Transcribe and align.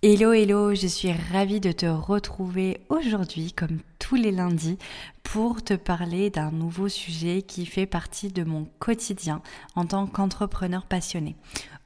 Hello, 0.00 0.32
hello, 0.32 0.76
je 0.76 0.86
suis 0.86 1.10
ravie 1.10 1.58
de 1.58 1.72
te 1.72 1.86
retrouver 1.86 2.82
aujourd'hui, 2.88 3.50
comme 3.52 3.80
tous 3.98 4.14
les 4.14 4.30
lundis, 4.30 4.78
pour 5.24 5.64
te 5.64 5.74
parler 5.74 6.30
d'un 6.30 6.52
nouveau 6.52 6.88
sujet 6.88 7.42
qui 7.42 7.66
fait 7.66 7.84
partie 7.84 8.28
de 8.28 8.44
mon 8.44 8.68
quotidien 8.78 9.42
en 9.74 9.86
tant 9.86 10.06
qu'entrepreneur 10.06 10.86
passionné. 10.86 11.34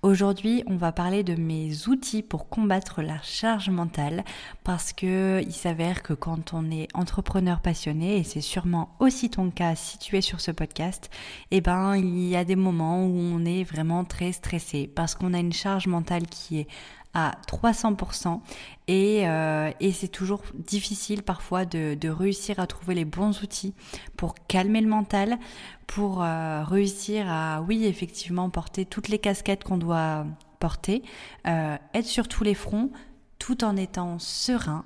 Aujourd'hui, 0.03 0.63
on 0.67 0.77
va 0.77 0.93
parler 0.93 1.23
de 1.23 1.37
mes 1.37 1.89
outils 1.89 2.23
pour 2.23 2.49
combattre 2.49 3.03
la 3.03 3.23
charge 3.23 3.71
mentale 3.71 4.25
parce 4.63 4.93
que 4.93 5.41
il 5.47 5.53
s'avère 5.53 6.03
que 6.03 6.13
quand 6.13 6.53
on 6.53 6.71
est 6.71 6.89
entrepreneur 6.93 7.61
passionné 7.61 8.19
et 8.19 8.25
c'est 8.25 8.41
sûrement 8.41 8.95
aussi 8.99 9.31
ton 9.31 9.51
cas 9.51 9.77
situé 9.77 10.21
sur 10.21 10.41
ce 10.41 10.51
podcast, 10.51 11.09
eh 11.51 11.61
ben, 11.61 11.97
il 11.97 12.29
y 12.29 12.37
a 12.37 12.45
des 12.45 12.57
moments 12.57 13.07
où 13.07 13.17
on 13.17 13.45
est 13.47 13.63
vraiment 13.63 14.05
très 14.05 14.33
stressé 14.33 14.91
parce 14.93 15.15
qu'on 15.15 15.35
a 15.35 15.39
une 15.39 15.53
charge 15.53 15.87
mentale 15.87 16.27
qui 16.27 16.59
est 16.59 16.69
à 17.15 17.33
300% 17.47 18.41
et, 18.89 19.29
euh, 19.29 19.71
et 19.81 19.93
c'est 19.93 20.09
toujours 20.09 20.43
difficile 20.55 21.23
parfois 21.23 21.65
de, 21.65 22.09
réussir 22.09 22.59
à 22.59 22.67
trouver 22.67 22.95
les 22.95 23.05
bons 23.05 23.43
outils 23.43 23.75
pour 24.17 24.35
calmer 24.49 24.81
le 24.81 24.89
mental, 24.89 25.39
pour 25.87 26.23
euh, 26.23 26.65
réussir 26.65 27.27
à, 27.29 27.63
oui, 27.63 27.85
effectivement, 27.85 28.51
porter 28.51 28.85
toutes 28.87 29.09
les 29.09 29.19
casquettes 29.19 29.65
qu'on 29.65 29.79
doit 29.79 30.27
porter, 30.59 31.03
euh, 31.47 31.77
être 31.93 32.07
sur 32.07 32.29
tous 32.29 32.45
les 32.45 32.55
fronts, 32.55 32.91
tout 33.39 33.65
en 33.65 33.77
étant 33.77 34.19
serein, 34.19 34.85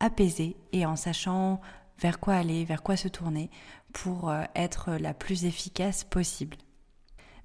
apaisé 0.00 0.56
et 0.72 0.86
en 0.86 0.96
sachant 0.96 1.60
vers 1.98 2.20
quoi 2.20 2.34
aller, 2.34 2.64
vers 2.64 2.82
quoi 2.82 2.96
se 2.96 3.08
tourner 3.08 3.50
pour 3.92 4.30
euh, 4.30 4.44
être 4.54 4.92
la 4.92 5.14
plus 5.14 5.44
efficace 5.44 6.04
possible. 6.04 6.56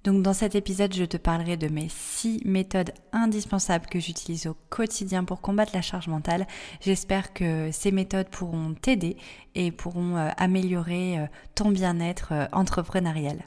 Donc 0.04 0.24
dans 0.24 0.34
cet 0.34 0.56
épisode, 0.56 0.94
je 0.94 1.06
te 1.06 1.18
parlerai 1.18 1.58
de 1.58 1.68
mes 1.68 1.88
6 1.90 2.42
méthodes 2.46 2.92
indispensables 3.12 3.86
que 3.86 4.00
j'utilise 4.00 4.48
au 4.48 4.56
quotidien 4.70 5.24
pour 5.24 5.42
combattre 5.42 5.74
la 5.76 5.84
charge 5.84 6.08
mentale. 6.08 6.48
J'espère 6.82 7.34
que 7.34 7.70
ces 7.72 7.92
méthodes 7.92 8.30
pourront 8.30 8.74
t'aider 8.74 9.18
et 9.54 9.72
pourront 9.72 10.18
euh, 10.18 10.30
améliorer 10.38 11.20
euh, 11.20 11.26
ton 11.54 11.70
bien-être 11.70 12.30
euh, 12.32 12.46
entrepreneurial. 12.52 13.44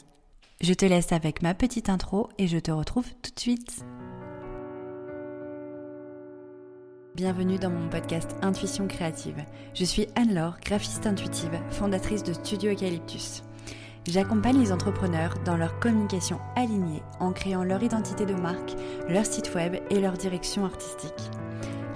Je 0.60 0.74
te 0.74 0.84
laisse 0.84 1.10
avec 1.10 1.42
ma 1.42 1.54
petite 1.54 1.88
intro 1.88 2.28
et 2.38 2.46
je 2.46 2.58
te 2.58 2.70
retrouve 2.70 3.06
tout 3.22 3.32
de 3.34 3.40
suite. 3.40 3.84
Bienvenue 7.16 7.58
dans 7.58 7.70
mon 7.70 7.88
podcast 7.88 8.36
Intuition 8.42 8.86
créative. 8.86 9.44
Je 9.74 9.84
suis 9.84 10.06
Anne-Laure, 10.14 10.58
graphiste 10.64 11.06
intuitive, 11.06 11.60
fondatrice 11.70 12.22
de 12.22 12.32
Studio 12.32 12.72
Eucalyptus. 12.72 13.42
J'accompagne 14.06 14.60
les 14.60 14.70
entrepreneurs 14.70 15.34
dans 15.46 15.56
leur 15.56 15.78
communication 15.80 16.38
alignée 16.56 17.02
en 17.20 17.32
créant 17.32 17.64
leur 17.64 17.82
identité 17.82 18.26
de 18.26 18.34
marque, 18.34 18.76
leur 19.08 19.24
site 19.24 19.54
web 19.54 19.76
et 19.88 19.98
leur 19.98 20.12
direction 20.12 20.66
artistique. 20.66 21.30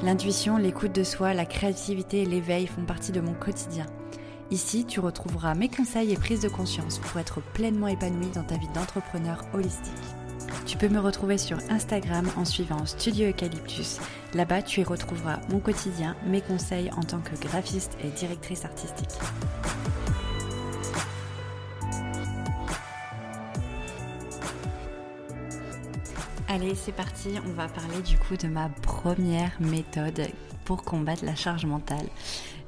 L'intuition, 0.02 0.56
l'écoute 0.56 0.94
de 0.94 1.04
soi, 1.04 1.34
la 1.34 1.44
créativité 1.44 2.22
et 2.22 2.26
l'éveil 2.26 2.66
font 2.66 2.84
partie 2.84 3.12
de 3.12 3.20
mon 3.20 3.34
quotidien. 3.34 3.84
Ici, 4.50 4.86
tu 4.86 5.00
retrouveras 5.00 5.54
mes 5.54 5.68
conseils 5.68 6.12
et 6.12 6.16
prises 6.16 6.40
de 6.40 6.48
conscience 6.48 6.98
pour 6.98 7.20
être 7.20 7.42
pleinement 7.52 7.88
épanoui 7.88 8.28
dans 8.34 8.44
ta 8.44 8.56
vie 8.56 8.68
d'entrepreneur 8.74 9.44
holistique. 9.52 9.92
Tu 10.64 10.78
peux 10.78 10.88
me 10.88 11.00
retrouver 11.00 11.36
sur 11.36 11.58
Instagram 11.68 12.26
en 12.38 12.46
suivant 12.46 12.86
Studio 12.86 13.28
Eucalyptus. 13.28 13.98
Là-bas, 14.32 14.62
tu 14.62 14.80
y 14.80 14.84
retrouveras 14.84 15.40
mon 15.50 15.60
quotidien, 15.60 16.16
mes 16.26 16.40
conseils 16.40 16.90
en 16.96 17.02
tant 17.02 17.20
que 17.20 17.36
graphiste 17.46 17.98
et 18.02 18.08
directrice 18.08 18.64
artistique. 18.64 19.18
Allez, 26.50 26.74
c'est 26.74 26.92
parti, 26.92 27.28
on 27.46 27.52
va 27.52 27.68
parler 27.68 28.00
du 28.00 28.16
coup 28.16 28.34
de 28.38 28.48
ma 28.48 28.70
première 28.70 29.52
méthode 29.60 30.28
pour 30.64 30.82
combattre 30.82 31.26
la 31.26 31.36
charge 31.36 31.66
mentale. 31.66 32.06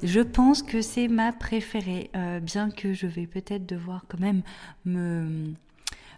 Je 0.03 0.19
pense 0.19 0.61
que 0.61 0.83
c'est 0.83 1.07
ma 1.07 1.33
préférée, 1.33 2.11
euh, 2.15 2.39
bien 2.39 2.69
que 2.69 2.93
je 2.93 3.07
vais 3.07 3.25
peut-être 3.25 3.65
devoir 3.65 4.05
quand 4.07 4.19
même 4.19 4.43
me 4.85 5.55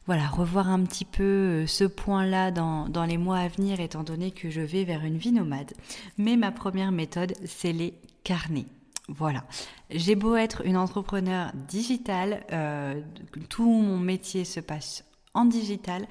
voilà, 0.05 0.27
revoir 0.27 0.67
un 0.67 0.83
petit 0.83 1.05
peu 1.05 1.23
euh, 1.23 1.65
ce 1.65 1.85
point-là 1.85 2.51
dans, 2.51 2.89
dans, 2.89 3.05
les 3.05 3.17
mois 3.17 3.37
à 3.37 3.47
venir, 3.47 3.79
étant 3.79 4.03
donné 4.03 4.31
que 4.31 4.49
je 4.49 4.59
vais 4.59 4.83
vers 4.83 5.05
une 5.05 5.17
vie 5.17 5.31
nomade. 5.31 5.71
Mais 6.17 6.35
ma 6.35 6.51
première 6.51 6.91
méthode, 6.91 7.33
c'est 7.45 7.71
les 7.71 7.93
carnets. 8.25 8.65
Voilà. 9.07 9.45
J'ai 9.89 10.15
beau 10.15 10.35
être 10.35 10.65
une 10.65 10.75
entrepreneur 10.75 11.53
digitale, 11.69 12.43
euh, 12.51 12.99
tout 13.47 13.69
mon 13.69 13.99
métier 13.99 14.43
se 14.43 14.59
passe 14.59 15.05
en 15.33 15.45
digital 15.45 16.07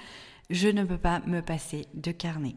je 0.50 0.68
ne 0.68 0.84
peux 0.84 0.98
pas 0.98 1.20
me 1.26 1.40
passer 1.40 1.86
de 1.94 2.12
carnet. 2.12 2.56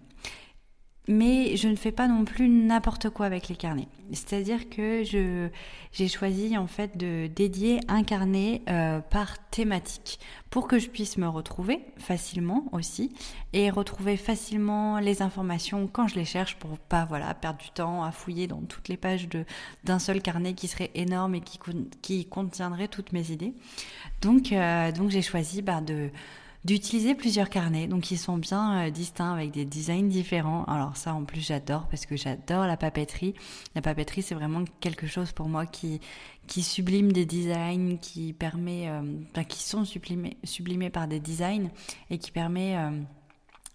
Mais 1.07 1.55
je 1.55 1.67
ne 1.67 1.75
fais 1.75 1.91
pas 1.91 2.07
non 2.07 2.25
plus 2.25 2.49
n'importe 2.49 3.11
quoi 3.11 3.27
avec 3.27 3.47
les 3.47 3.55
carnets. 3.55 3.87
C'est-à-dire 4.11 4.69
que 4.69 5.03
je 5.03 5.49
j'ai 5.91 6.07
choisi 6.07 6.57
en 6.57 6.65
fait 6.65 6.97
de 6.97 7.27
dédier 7.27 7.79
un 7.87 8.03
carnet 8.03 8.63
euh, 8.69 9.01
par 9.01 9.37
thématique 9.49 10.19
pour 10.49 10.67
que 10.67 10.79
je 10.79 10.89
puisse 10.89 11.17
me 11.17 11.27
retrouver 11.27 11.81
facilement 11.97 12.65
aussi 12.71 13.13
et 13.53 13.69
retrouver 13.69 14.17
facilement 14.17 14.99
les 14.99 15.21
informations 15.21 15.87
quand 15.87 16.07
je 16.07 16.15
les 16.15 16.25
cherche 16.25 16.55
pour 16.55 16.79
pas 16.79 17.05
voilà 17.05 17.33
perdre 17.35 17.59
du 17.59 17.69
temps 17.69 18.03
à 18.03 18.11
fouiller 18.11 18.47
dans 18.47 18.61
toutes 18.61 18.87
les 18.87 18.97
pages 18.97 19.29
de 19.29 19.45
d'un 19.83 19.99
seul 19.99 20.23
carnet 20.23 20.53
qui 20.53 20.67
serait 20.67 20.91
énorme 20.95 21.35
et 21.35 21.41
qui 21.41 21.59
qui 22.01 22.25
contiendrait 22.25 22.87
toutes 22.87 23.11
mes 23.11 23.29
idées. 23.29 23.53
Donc 24.21 24.51
euh, 24.51 24.91
donc 24.91 25.11
j'ai 25.11 25.21
choisi 25.21 25.61
bah, 25.61 25.81
de 25.81 26.09
d'utiliser 26.65 27.13
plusieurs 27.13 27.49
carnets, 27.49 27.87
donc 27.87 28.09
ils 28.09 28.17
sont 28.17 28.39
bien 28.39 28.87
euh, 28.87 28.89
distincts 28.89 29.31
avec 29.31 29.51
des 29.51 29.65
designs 29.65 30.09
différents. 30.09 30.65
Alors 30.65 30.97
ça 30.97 31.13
en 31.13 31.23
plus 31.23 31.39
j'adore 31.39 31.87
parce 31.89 32.07
que 32.07 32.17
j'adore 32.17 32.65
la 32.65 32.75
papeterie. 32.75 33.35
La 33.75 33.81
papeterie 33.81 34.23
c'est 34.23 34.33
vraiment 34.33 34.63
quelque 34.79 35.05
chose 35.05 35.31
pour 35.31 35.47
moi 35.47 35.67
qui 35.67 36.01
qui 36.47 36.63
sublime 36.63 37.11
des 37.11 37.25
designs, 37.25 37.97
qui 38.01 38.33
permet, 38.33 38.89
euh, 38.89 39.43
qui 39.47 39.63
sont 39.63 39.85
sublimés, 39.85 40.37
sublimés 40.43 40.89
par 40.89 41.07
des 41.07 41.19
designs 41.19 41.69
et 42.09 42.17
qui 42.17 42.31
permet 42.31 42.77
euh, 42.77 42.89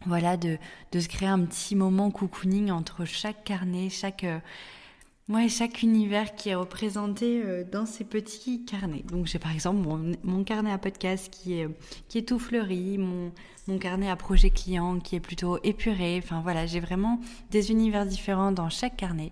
voilà 0.07 0.37
de, 0.37 0.59
de 0.91 1.01
se 1.01 1.09
créer 1.09 1.29
un 1.29 1.45
petit 1.45 1.77
moment 1.77 2.11
cocooning 2.11 2.73
entre 2.73 3.05
chaque 3.05 3.45
carnet, 3.45 3.89
chaque 3.89 4.27
Ouais, 5.31 5.49
chaque 5.49 5.85
univers 5.85 6.35
qui 6.35 6.49
est 6.49 6.57
représenté 6.57 7.41
euh, 7.45 7.63
dans 7.63 7.87
ces 7.87 8.03
petits 8.03 8.65
carnets. 8.65 9.05
Donc 9.13 9.27
j'ai 9.27 9.39
par 9.39 9.53
exemple 9.53 9.89
mon, 10.25 10.43
carnet 10.43 10.73
à 10.73 10.79
podcast 10.79 11.29
qui 11.31 11.53
est, 11.53 11.69
qui 12.09 12.19
est 12.19 12.29
tout 12.29 12.41
fleuri, 12.41 12.99
mon, 12.99 13.31
mon 13.69 13.79
carnet 13.79 14.11
à 14.11 14.17
projet 14.17 14.51
client 14.51 14.99
qui 14.99 15.15
est 15.15 15.21
plutôt 15.21 15.61
épuré. 15.63 16.21
Enfin 16.21 16.41
voilà, 16.43 16.67
j'ai 16.67 16.81
vraiment 16.81 17.21
des 17.53 17.71
univers 17.71 18.07
différents 18.07 18.51
dans 18.51 18.71
chaque 18.71 18.97
carnet. 18.97 19.31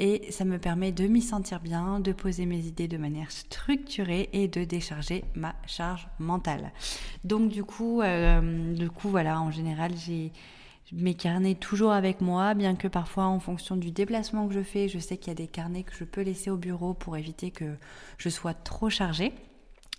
Et 0.00 0.32
ça 0.32 0.44
me 0.44 0.58
permet 0.58 0.90
de 0.90 1.06
m'y 1.06 1.22
sentir 1.22 1.60
bien, 1.60 2.00
de 2.00 2.10
poser 2.10 2.44
mes 2.44 2.66
idées 2.66 2.88
de 2.88 2.98
manière 2.98 3.30
structurée 3.30 4.28
et 4.32 4.48
de 4.48 4.64
décharger 4.64 5.22
ma 5.36 5.54
charge 5.68 6.08
mentale. 6.18 6.72
Donc 7.22 7.50
du 7.50 7.62
coup, 7.62 8.02
euh, 8.02 8.74
du 8.74 8.90
coup 8.90 9.10
voilà, 9.10 9.40
en 9.40 9.52
général 9.52 9.92
j'ai 9.96 10.32
mes 10.92 11.14
carnets 11.14 11.54
toujours 11.54 11.92
avec 11.92 12.20
moi, 12.20 12.54
bien 12.54 12.76
que 12.76 12.88
parfois 12.88 13.24
en 13.24 13.40
fonction 13.40 13.76
du 13.76 13.90
déplacement 13.90 14.46
que 14.46 14.54
je 14.54 14.62
fais, 14.62 14.88
je 14.88 14.98
sais 14.98 15.16
qu'il 15.16 15.28
y 15.28 15.32
a 15.32 15.34
des 15.34 15.48
carnets 15.48 15.82
que 15.82 15.94
je 15.94 16.04
peux 16.04 16.22
laisser 16.22 16.50
au 16.50 16.56
bureau 16.56 16.94
pour 16.94 17.16
éviter 17.16 17.50
que 17.50 17.76
je 18.18 18.28
sois 18.28 18.54
trop 18.54 18.88
chargée. 18.90 19.32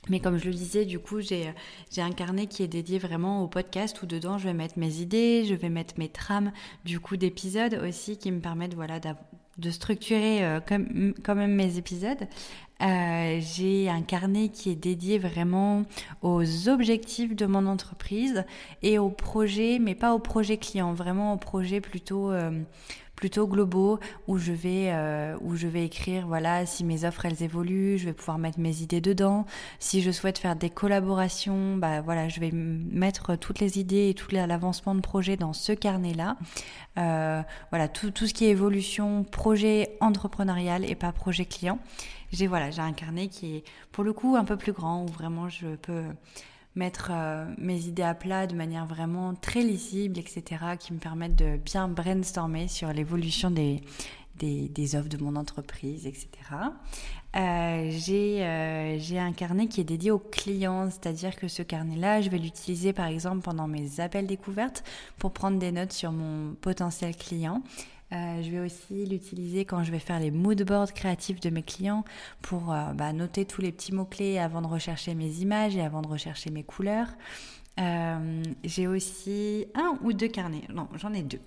Mais 0.10 0.20
comme 0.20 0.38
je 0.38 0.46
le 0.46 0.54
disais, 0.54 0.86
du 0.86 1.00
coup, 1.00 1.20
j'ai 1.20 1.54
un 1.98 2.12
carnet 2.12 2.48
qui 2.48 2.64
est 2.64 2.68
dédié 2.68 2.98
vraiment 2.98 3.44
au 3.44 3.48
podcast 3.48 4.02
où 4.02 4.06
dedans 4.06 4.38
je 4.38 4.46
vais 4.46 4.54
mettre 4.54 4.80
mes 4.80 5.02
idées, 5.02 5.44
je 5.46 5.54
vais 5.54 5.70
mettre 5.70 5.96
mes 5.98 6.08
trames 6.08 6.52
du 6.86 7.00
coup 7.00 7.18
d'épisodes 7.18 7.82
aussi 7.86 8.18
qui 8.18 8.32
me 8.32 8.40
permettent 8.40 8.76
voilà 8.76 9.00
de 9.58 9.72
structurer 9.72 10.44
euh, 10.44 10.60
quand 10.62 11.36
même 11.36 11.54
mes 11.54 11.78
épisodes. 11.78 12.28
Euh, 12.82 13.40
j'ai 13.42 13.90
un 13.90 14.04
carnet 14.04 14.50
qui 14.50 14.70
est 14.70 14.76
dédié 14.76 15.18
vraiment 15.18 15.84
aux 16.22 16.70
objectifs 16.70 17.36
de 17.36 17.48
mon 17.48 17.66
entreprise 17.66 18.46
et 18.84 19.00
aux 19.00 19.10
projets, 19.10 19.80
mais 19.80 19.96
pas 19.96 20.14
aux 20.14 20.20
projets 20.20 20.58
clients, 20.58 20.94
vraiment 20.94 21.34
aux 21.34 21.38
projets 21.38 21.82
plutôt 21.82 22.32
euh, 22.32 22.52
plutôt 23.18 23.48
globaux 23.48 24.00
où 24.28 24.38
je 24.38 24.54
vais 24.54 24.92
euh, 24.94 25.36
où 25.42 25.56
je 25.56 25.68
vais 25.68 25.84
écrire 25.84 26.28
voilà 26.28 26.66
si 26.66 26.86
mes 26.86 27.04
offres 27.04 27.26
elles 27.26 27.44
évoluent 27.44 27.98
je 27.98 28.06
vais 28.06 28.14
pouvoir 28.14 28.38
mettre 28.38 28.60
mes 28.60 28.82
idées 28.82 29.02
dedans. 29.02 29.46
Si 29.80 30.02
je 30.02 30.12
souhaite 30.12 30.38
faire 30.38 30.56
des 30.56 30.70
collaborations 30.70 31.76
bah 31.76 32.00
voilà 32.00 32.30
je 32.30 32.40
vais 32.40 32.52
mettre 32.52 33.36
toutes 33.36 33.60
les 33.60 33.80
idées 33.80 34.10
et 34.10 34.14
tout 34.14 34.32
l'avancement 34.32 34.96
de 34.96 35.02
projet 35.02 35.36
dans 35.36 35.52
ce 35.52 35.74
carnet 35.74 36.14
là 36.14 36.38
euh, 36.98 37.42
voilà 37.72 37.88
tout, 37.88 38.12
tout 38.12 38.28
ce 38.28 38.34
qui 38.34 38.46
est 38.46 38.50
évolution 38.50 39.24
projet 39.24 39.98
entrepreneurial 40.00 40.90
et 40.90 40.96
pas 40.96 41.12
projet 41.12 41.46
client. 41.46 41.80
J'ai 42.32 42.46
voilà 42.46 42.70
j'ai 42.70 42.82
un 42.82 42.94
carnet 42.94 43.30
qui 43.30 43.58
est 43.58 43.64
pour 43.92 44.04
le 44.04 44.14
coup 44.14 44.36
un 44.36 44.46
peu 44.46 44.58
plus 44.58 44.74
grand 44.74 45.04
où 45.04 45.08
vraiment 45.08 45.50
je 45.50 45.76
peux 45.76 46.04
mettre 46.78 47.10
euh, 47.12 47.46
mes 47.58 47.88
idées 47.88 48.04
à 48.04 48.14
plat 48.14 48.48
de 48.48 48.56
manière 48.56 48.86
vraiment 48.86 49.34
très 49.34 49.62
lisible, 49.62 50.20
etc., 50.20 50.44
qui 50.80 50.94
me 50.94 51.00
permettent 51.00 51.36
de 51.36 51.58
bien 51.58 51.88
brainstormer 51.88 52.68
sur 52.68 52.94
l'évolution 52.94 53.52
des, 53.52 53.82
des, 54.38 54.96
offres 54.96 55.10
de 55.10 55.18
mon 55.18 55.36
entreprise, 55.36 56.06
etc. 56.06 56.28
Euh, 57.36 57.90
j'ai 57.92 58.44
euh, 58.46 58.98
j'ai 59.00 59.20
un 59.20 59.34
carnet 59.34 59.68
qui 59.68 59.82
est 59.82 59.84
dédié 59.84 60.12
aux 60.12 60.20
clients, 60.20 60.90
c'est-à-dire 60.90 61.36
que 61.36 61.48
ce 61.48 61.62
carnet-là, 61.62 62.22
je 62.22 62.30
vais 62.30 62.38
l'utiliser 62.38 62.94
par 62.94 63.08
exemple 63.08 63.42
pendant 63.42 63.68
mes 63.68 64.00
appels 64.00 64.28
découvertes 64.28 64.84
pour 65.18 65.34
prendre 65.34 65.60
des 65.60 65.72
notes 65.72 65.94
sur 65.94 66.12
mon 66.12 66.54
potentiel 66.56 67.16
client. 67.16 67.64
Je 68.12 68.50
vais 68.50 68.60
aussi 68.60 69.06
l'utiliser 69.06 69.66
quand 69.66 69.84
je 69.84 69.92
vais 69.92 70.00
faire 70.00 70.20
les 70.20 70.32
mood 70.32 70.62
boards 70.64 70.94
créatifs 70.94 71.40
de 71.40 71.50
mes 71.50 71.64
clients 71.64 72.06
pour 72.42 72.74
bah, 72.96 73.14
noter 73.14 73.46
tous 73.46 73.62
les 73.62 73.72
petits 73.72 73.94
mots-clés 73.94 74.40
avant 74.40 74.62
de 74.62 74.68
rechercher 74.68 75.14
mes 75.16 75.30
images 75.40 75.76
et 75.76 75.82
avant 75.82 76.02
de 76.02 76.08
rechercher 76.08 76.50
mes 76.50 76.64
couleurs. 76.64 77.10
j'ai 77.78 78.88
aussi 78.88 79.68
un 79.76 79.98
ou 80.04 80.14
deux 80.14 80.30
carnets, 80.30 80.64
non 80.74 80.88
j'en 80.96 81.14
ai 81.14 81.24
deux. 81.24 81.42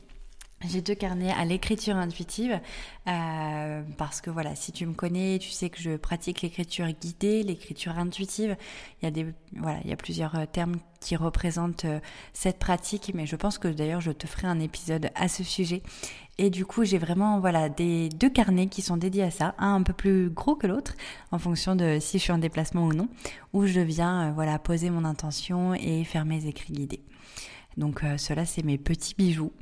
J'ai 0.69 0.83
deux 0.83 0.95
carnets 0.95 1.33
à 1.33 1.47
l'écriture 1.47 1.97
intuitive 1.97 2.61
euh, 3.09 3.83
parce 3.97 4.21
que 4.21 4.29
voilà, 4.29 4.55
si 4.55 4.73
tu 4.73 4.85
me 4.85 4.93
connais, 4.93 5.39
tu 5.39 5.49
sais 5.49 5.71
que 5.71 5.81
je 5.81 5.97
pratique 5.97 6.43
l'écriture 6.43 6.87
guidée, 6.89 7.43
l'écriture 7.43 7.99
intuitive. 7.99 8.59
Il 9.01 9.07
y 9.07 9.09
a 9.09 9.11
des 9.11 9.27
voilà, 9.57 9.79
il 9.85 9.89
y 9.89 9.93
a 9.93 9.97
plusieurs 9.97 10.35
euh, 10.35 10.45
termes 10.45 10.77
qui 11.01 11.17
représentent 11.17 11.87
euh, 11.87 11.99
cette 12.35 12.59
pratique, 12.59 13.13
mais 13.15 13.25
je 13.25 13.37
pense 13.37 13.57
que 13.57 13.69
d'ailleurs 13.69 14.03
je 14.03 14.13
te 14.13 14.27
ferai 14.27 14.49
un 14.49 14.61
épisode 14.61 15.11
à 15.15 15.29
ce 15.29 15.45
sujet. 15.45 15.83
Et 16.43 16.49
du 16.49 16.65
coup, 16.65 16.85
j'ai 16.85 16.97
vraiment 16.97 17.39
voilà 17.39 17.69
des 17.69 18.09
deux 18.09 18.31
carnets 18.31 18.67
qui 18.67 18.81
sont 18.81 18.97
dédiés 18.97 19.25
à 19.25 19.31
ça, 19.31 19.55
un 19.59 19.75
un 19.75 19.83
peu 19.83 19.93
plus 19.93 20.31
gros 20.31 20.57
que 20.57 20.67
l'autre 20.67 20.95
en 21.33 21.39
fonction 21.39 21.77
de 21.77 21.99
si 22.01 22.17
je 22.17 22.23
suis 22.23 22.33
en 22.33 22.39
déplacement 22.39 22.87
ou 22.87 22.95
non, 22.95 23.09
où 23.53 23.67
je 23.67 23.81
viens 23.81 24.33
voilà 24.33 24.59
poser 24.59 24.89
mon 24.89 25.05
intention 25.05 25.75
et 25.75 26.03
faire 26.05 26.25
mes 26.25 26.47
écrits 26.47 26.73
guidés. 26.73 27.03
Donc 27.77 28.03
euh, 28.03 28.17
cela, 28.17 28.47
c'est 28.47 28.63
mes 28.63 28.79
petits 28.79 29.15
bijoux. 29.15 29.53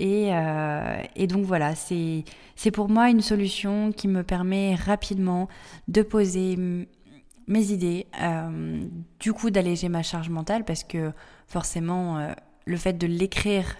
Euh, 0.00 1.02
et, 1.14 1.26
donc 1.28 1.44
voilà, 1.44 1.76
c'est 1.76 2.24
pour 2.72 2.88
moi 2.88 3.10
une 3.10 3.20
solution 3.20 3.92
qui 3.92 4.08
me 4.08 4.24
permet 4.24 4.74
rapidement 4.74 5.48
de 5.86 6.02
poser 6.02 6.58
mes 7.46 7.70
idées, 7.70 8.08
euh, 8.20 8.80
du 9.20 9.32
coup 9.32 9.50
d'alléger 9.50 9.88
ma 9.88 10.02
charge 10.02 10.30
mentale 10.30 10.64
parce 10.64 10.82
que 10.82 11.12
forcément 11.46 12.34
le 12.64 12.76
fait 12.76 12.94
de 12.94 13.06
l'écrire, 13.06 13.76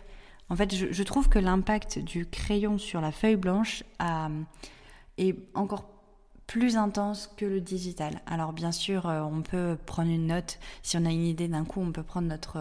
en 0.51 0.57
fait 0.57 0.75
je, 0.75 1.03
trouve 1.03 1.29
que 1.29 1.39
l'impact 1.39 1.99
du 1.99 2.27
crayon 2.27 2.79
sur 2.79 3.01
la 3.01 3.13
feuille 3.13 3.37
blanche 3.37 3.83
est 5.19 5.37
encore 5.55 5.89
plus 6.47 6.77
intense 6.77 7.31
que 7.37 7.47
le 7.47 7.61
digital. 7.61 8.21
Alors 8.27 8.53
bien 8.53 8.73
sûr, 8.73 9.07
on 9.07 9.41
peut 9.41 9.79
prendre 9.87 10.11
une 10.11 10.27
note, 10.27 10.59
si 10.83 10.99
on 10.99 11.07
a 11.07 11.11
une 11.11 11.25
idée 11.25 11.49
d'un 11.49 11.65
coup, 11.65 11.81
on 11.81 11.93
peut 11.93 12.03
prendre 12.03 12.29
notre 12.29 12.59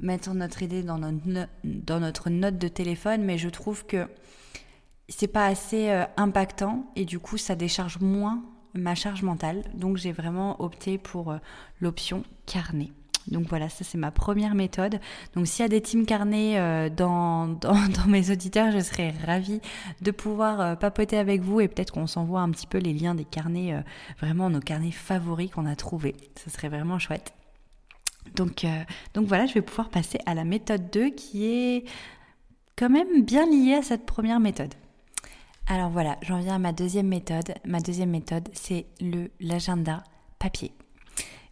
mettre 0.00 0.34
notre 0.34 0.62
idée 0.62 0.82
dans 0.82 0.98
notre, 0.98 1.48
dans 1.64 2.00
notre 2.00 2.30
note 2.30 2.58
de 2.58 2.68
téléphone, 2.68 3.22
mais 3.22 3.38
je 3.38 3.48
trouve 3.48 3.86
que 3.86 4.06
c'est 5.08 5.28
pas 5.28 5.46
assez 5.46 5.90
euh, 5.90 6.04
impactant 6.16 6.90
et 6.96 7.04
du 7.04 7.18
coup 7.18 7.38
ça 7.38 7.54
décharge 7.54 8.00
moins 8.00 8.42
ma 8.74 8.94
charge 8.94 9.22
mentale. 9.22 9.62
Donc 9.74 9.96
j'ai 9.96 10.12
vraiment 10.12 10.60
opté 10.60 10.98
pour 10.98 11.30
euh, 11.30 11.38
l'option 11.80 12.24
carnet. 12.46 12.90
Donc 13.28 13.48
voilà, 13.48 13.68
ça 13.68 13.84
c'est 13.84 13.98
ma 13.98 14.10
première 14.10 14.54
méthode. 14.54 15.00
Donc 15.34 15.46
s'il 15.46 15.62
y 15.62 15.66
a 15.66 15.68
des 15.68 15.80
teams 15.80 16.06
carnet 16.06 16.58
euh, 16.58 16.88
dans, 16.90 17.58
mes 18.06 18.30
auditeurs, 18.30 18.72
je 18.72 18.80
serais 18.80 19.14
ravie 19.26 19.60
de 20.00 20.10
pouvoir 20.10 20.78
papoter 20.78 21.18
avec 21.18 21.42
vous 21.42 21.60
et 21.60 21.68
peut-être 21.68 21.92
qu'on 21.92 22.06
s'envoie 22.06 22.40
un 22.40 22.50
petit 22.50 22.66
peu 22.66 22.78
les 22.78 22.92
liens 22.92 23.14
des 23.14 23.24
carnets, 23.24 23.82
vraiment 24.20 24.50
nos 24.50 24.60
carnets 24.60 24.90
favoris 24.90 25.50
qu'on 25.50 25.66
a 25.66 25.76
trouvés. 25.76 26.14
Ce 26.42 26.50
serait 26.50 26.68
vraiment 26.68 26.98
chouette. 26.98 27.32
Donc, 28.34 28.64
euh, 28.64 28.84
voilà, 29.14 29.46
je 29.46 29.54
vais 29.54 29.62
pouvoir 29.62 29.88
passer 29.88 30.18
à 30.26 30.34
la 30.34 30.44
méthode 30.44 30.90
2 30.90 31.10
qui 31.10 31.46
est 31.46 31.84
quand 32.76 32.90
même 32.90 33.22
bien 33.22 33.46
liée 33.46 33.74
à 33.74 33.82
cette 33.82 34.06
première 34.06 34.40
méthode. 34.40 34.74
Alors 35.68 35.90
voilà, 35.90 36.18
j'en 36.22 36.38
viens 36.38 36.56
à 36.56 36.58
ma 36.58 36.72
deuxième 36.72 37.08
méthode. 37.08 37.54
Ma 37.64 37.80
deuxième 37.80 38.10
méthode, 38.10 38.48
c'est 38.52 38.86
l'agenda 39.40 40.04
papier. 40.38 40.72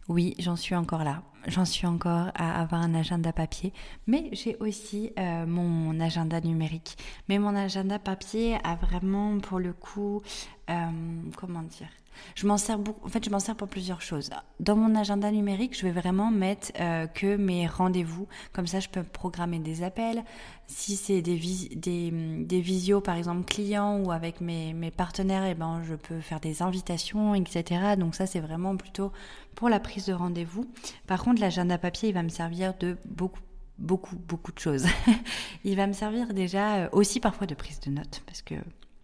Oui, 0.07 0.35
j'en 0.37 0.55
suis 0.55 0.75
encore 0.75 1.03
là. 1.03 1.23
J'en 1.47 1.65
suis 1.65 1.87
encore 1.87 2.29
à 2.35 2.61
avoir 2.61 2.81
un 2.81 2.93
agenda 2.93 3.33
papier, 3.33 3.73
mais 4.07 4.29
j'ai 4.33 4.55
aussi 4.59 5.11
euh, 5.17 5.45
mon 5.45 5.99
agenda 5.99 6.41
numérique. 6.41 6.97
Mais 7.27 7.39
mon 7.39 7.55
agenda 7.55 7.97
papier 7.99 8.57
a 8.63 8.75
vraiment, 8.75 9.39
pour 9.39 9.59
le 9.59 9.73
coup, 9.73 10.21
euh, 10.69 10.91
comment 11.37 11.61
dire 11.63 11.89
je 12.35 12.47
m'en 12.47 12.57
sers 12.57 12.77
beaucoup. 12.77 13.05
En 13.05 13.09
fait, 13.09 13.23
je 13.23 13.29
m'en 13.29 13.39
sers 13.39 13.55
pour 13.55 13.67
plusieurs 13.67 14.01
choses. 14.01 14.29
Dans 14.59 14.75
mon 14.75 14.95
agenda 14.95 15.31
numérique, 15.31 15.77
je 15.77 15.85
vais 15.85 15.91
vraiment 15.91 16.31
mettre 16.31 16.71
euh, 16.79 17.07
que 17.07 17.35
mes 17.35 17.67
rendez-vous. 17.67 18.27
Comme 18.53 18.67
ça, 18.67 18.79
je 18.79 18.89
peux 18.89 19.03
programmer 19.03 19.59
des 19.59 19.83
appels. 19.83 20.23
Si 20.67 20.95
c'est 20.95 21.21
des, 21.21 21.39
des, 21.75 22.11
des 22.11 22.61
visios, 22.61 23.01
par 23.01 23.15
exemple, 23.15 23.45
clients 23.45 23.99
ou 23.99 24.11
avec 24.11 24.41
mes, 24.41 24.73
partenaires, 24.95 25.45
eh 25.45 25.53
ben, 25.53 25.81
je 25.83 25.95
peux 25.95 26.19
faire 26.21 26.39
des 26.39 26.61
invitations, 26.61 27.35
etc. 27.35 27.95
Donc 27.97 28.15
ça, 28.15 28.25
c'est 28.25 28.39
vraiment 28.39 28.75
plutôt 28.75 29.11
pour 29.55 29.69
la 29.69 29.79
prise 29.79 30.05
de 30.05 30.13
rendez-vous. 30.13 30.65
Par 31.07 31.23
contre, 31.23 31.41
l'agenda 31.41 31.77
papier, 31.77 32.09
il 32.09 32.13
va 32.13 32.23
me 32.23 32.29
servir 32.29 32.73
de 32.79 32.97
beaucoup 33.05 33.39
beaucoup 33.77 34.15
beaucoup 34.15 34.53
de 34.53 34.59
choses. 34.59 34.85
il 35.65 35.75
va 35.75 35.85
me 35.85 35.93
servir 35.93 36.33
déjà 36.33 36.75
euh, 36.75 36.89
aussi 36.91 37.19
parfois 37.19 37.45
de 37.45 37.55
prise 37.55 37.79
de 37.81 37.91
notes 37.91 38.23
parce 38.25 38.41
que 38.41 38.55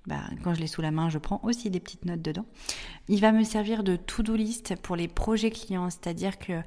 bah, 0.07 0.21
quand 0.43 0.53
je 0.53 0.59
l'ai 0.59 0.67
sous 0.67 0.81
la 0.81 0.91
main, 0.91 1.09
je 1.09 1.17
prends 1.17 1.39
aussi 1.43 1.69
des 1.69 1.79
petites 1.79 2.05
notes 2.05 2.21
dedans. 2.21 2.45
Il 3.07 3.21
va 3.21 3.31
me 3.31 3.43
servir 3.43 3.83
de 3.83 3.95
to-do 3.95 4.35
list 4.35 4.75
pour 4.81 4.95
les 4.95 5.07
projets 5.07 5.51
clients, 5.51 5.89
c'est-à-dire 5.89 6.39
que 6.39 6.61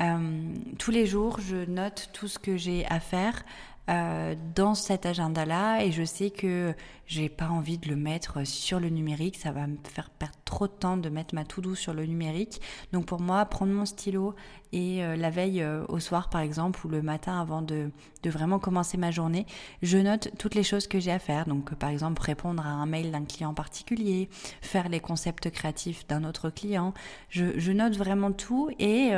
euh, 0.00 0.54
tous 0.78 0.90
les 0.90 1.06
jours, 1.06 1.40
je 1.40 1.56
note 1.68 2.10
tout 2.12 2.28
ce 2.28 2.38
que 2.38 2.56
j'ai 2.56 2.86
à 2.86 3.00
faire 3.00 3.44
euh, 3.88 4.34
dans 4.54 4.74
cet 4.74 5.06
agenda-là 5.06 5.82
et 5.82 5.92
je 5.92 6.04
sais 6.04 6.28
que 6.28 6.74
j'ai 7.06 7.30
pas 7.30 7.48
envie 7.48 7.78
de 7.78 7.88
le 7.88 7.96
mettre 7.96 8.46
sur 8.46 8.80
le 8.80 8.90
numérique, 8.90 9.36
ça 9.36 9.50
va 9.50 9.66
me 9.66 9.78
faire 9.82 10.10
perdre 10.10 10.34
trop 10.44 10.66
de 10.66 10.72
temps 10.72 10.98
de 10.98 11.08
mettre 11.08 11.34
ma 11.34 11.44
to-do 11.44 11.74
sur 11.74 11.94
le 11.94 12.04
numérique. 12.04 12.60
Donc 12.92 13.06
pour 13.06 13.18
moi, 13.18 13.42
prendre 13.46 13.72
mon 13.72 13.86
stylo 13.86 14.34
et 14.72 15.02
euh, 15.02 15.16
la 15.16 15.30
veille 15.30 15.62
euh, 15.62 15.86
au 15.88 16.00
soir 16.00 16.28
par 16.28 16.42
exemple 16.42 16.86
ou 16.86 16.90
le 16.90 17.00
matin 17.00 17.40
avant 17.40 17.62
de, 17.62 17.90
vraiment 18.26 18.58
commencer 18.58 18.98
ma 18.98 19.10
journée, 19.10 19.46
je 19.80 19.96
note 19.96 20.28
toutes 20.38 20.54
les 20.54 20.64
choses 20.64 20.86
que 20.86 21.00
j'ai 21.00 21.12
à 21.12 21.18
faire. 21.18 21.46
Donc 21.46 21.74
par 21.74 21.88
exemple 21.88 22.20
répondre 22.20 22.66
à 22.66 22.68
un 22.68 22.84
mail 22.84 23.10
d'un 23.10 23.24
client 23.24 23.54
particulier, 23.54 24.28
faire 24.60 24.90
les 24.90 25.00
concepts 25.00 25.48
créatifs 25.50 26.06
d'un 26.06 26.24
autre 26.24 26.50
client. 26.50 26.92
Je, 27.30 27.72
note 27.72 27.96
vraiment 27.96 28.32
tout 28.32 28.68
et, 28.78 29.12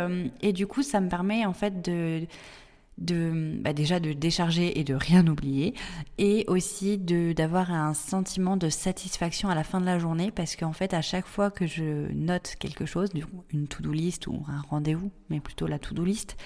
du 0.53 0.69
coup 0.69 0.85
ça 0.85 1.01
me 1.01 1.09
permet 1.09 1.45
en 1.45 1.55
fait 1.55 1.83
de 1.83 2.27
bah 3.01 3.73
déjà 3.73 3.99
de 3.99 4.13
décharger 4.13 4.79
et 4.79 4.85
de 4.85 4.95
rien 4.95 5.27
oublier 5.27 5.75
et 6.19 6.45
aussi 6.49 6.99
de 6.99 7.33
d'avoir 7.33 7.73
un 7.73 7.95
sentiment 7.95 8.57
de 8.59 8.69
satisfaction 8.69 9.49
à 9.49 9.55
la 9.55 9.65
fin 9.65 9.81
de 9.81 9.87
la 9.87 9.99
journée 9.99 10.31
parce 10.31 10.55
qu'en 10.55 10.73
fait 10.73 10.93
à 10.93 11.01
chaque 11.01 11.27
fois 11.27 11.51
que 11.51 11.67
je 11.67 12.13
note 12.13 12.57
quelque 12.59 12.85
chose 12.85 13.09
une 13.53 13.69
to-do 13.69 13.93
list 13.93 14.27
ou 14.27 14.45
un 14.49 14.61
rendez-vous 14.69 15.11
mais 15.31 15.41
plutôt 15.41 15.67
la 15.67 15.79
to-do 15.79 16.05
list 16.05 16.37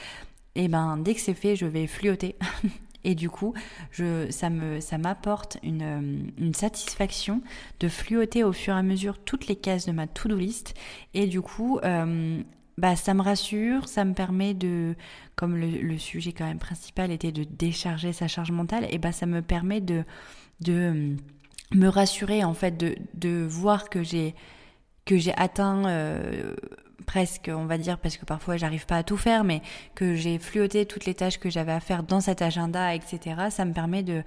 et 0.54 0.64
eh 0.64 0.68
ben 0.68 0.96
dès 0.96 1.14
que 1.14 1.20
c'est 1.20 1.34
fait 1.34 1.56
je 1.56 1.66
vais 1.66 1.88
fluoter 1.88 2.36
et 3.04 3.14
du 3.14 3.30
coup 3.30 3.54
je 3.90 4.30
ça 4.30 4.50
me 4.50 4.80
ça 4.80 4.98
m'apporte 4.98 5.58
une, 5.62 6.32
une 6.38 6.54
satisfaction 6.54 7.42
de 7.80 7.88
fluoter 7.88 8.44
au 8.44 8.52
fur 8.52 8.74
et 8.74 8.78
à 8.78 8.82
mesure 8.82 9.18
toutes 9.18 9.46
les 9.46 9.56
cases 9.56 9.86
de 9.86 9.92
ma 9.92 10.06
to-do 10.06 10.36
list. 10.36 10.74
Et 11.12 11.26
du 11.26 11.40
coup 11.40 11.78
euh, 11.84 12.42
bah, 12.78 12.96
ça 12.96 13.14
me 13.14 13.22
rassure, 13.22 13.88
ça 13.88 14.04
me 14.04 14.14
permet 14.14 14.54
de, 14.54 14.96
comme 15.36 15.56
le, 15.56 15.98
sujet 15.98 16.32
quand 16.32 16.46
même 16.46 16.58
principal 16.58 17.10
était 17.10 17.32
de 17.32 17.44
décharger 17.44 18.12
sa 18.12 18.28
charge 18.28 18.50
mentale, 18.50 18.86
et 18.90 18.98
bah 18.98 19.12
ça 19.12 19.26
me 19.26 19.42
permet 19.42 19.80
de, 19.80 20.04
de 20.60 20.72
euh, 20.72 21.16
me 21.72 21.88
rassurer 21.88 22.42
en 22.44 22.54
fait, 22.54 22.76
de, 22.76 22.96
de 23.14 23.46
voir 23.48 23.88
que 23.88 24.02
j'ai 24.02 24.34
que 25.04 25.18
j'ai 25.18 25.34
atteint 25.36 25.84
euh, 25.86 26.54
presque, 27.06 27.50
on 27.54 27.66
va 27.66 27.76
dire, 27.78 27.98
parce 27.98 28.16
que 28.16 28.24
parfois 28.24 28.56
j'arrive 28.56 28.86
pas 28.86 28.96
à 28.96 29.02
tout 29.02 29.18
faire, 29.18 29.44
mais 29.44 29.60
que 29.94 30.14
j'ai 30.14 30.38
fluoté 30.38 30.86
toutes 30.86 31.04
les 31.04 31.14
tâches 31.14 31.38
que 31.38 31.50
j'avais 31.50 31.72
à 31.72 31.80
faire 31.80 32.02
dans 32.02 32.20
cet 32.20 32.42
agenda, 32.42 32.94
etc. 32.94 33.48
Ça 33.50 33.64
me 33.64 33.72
permet 33.72 34.02
de 34.02 34.22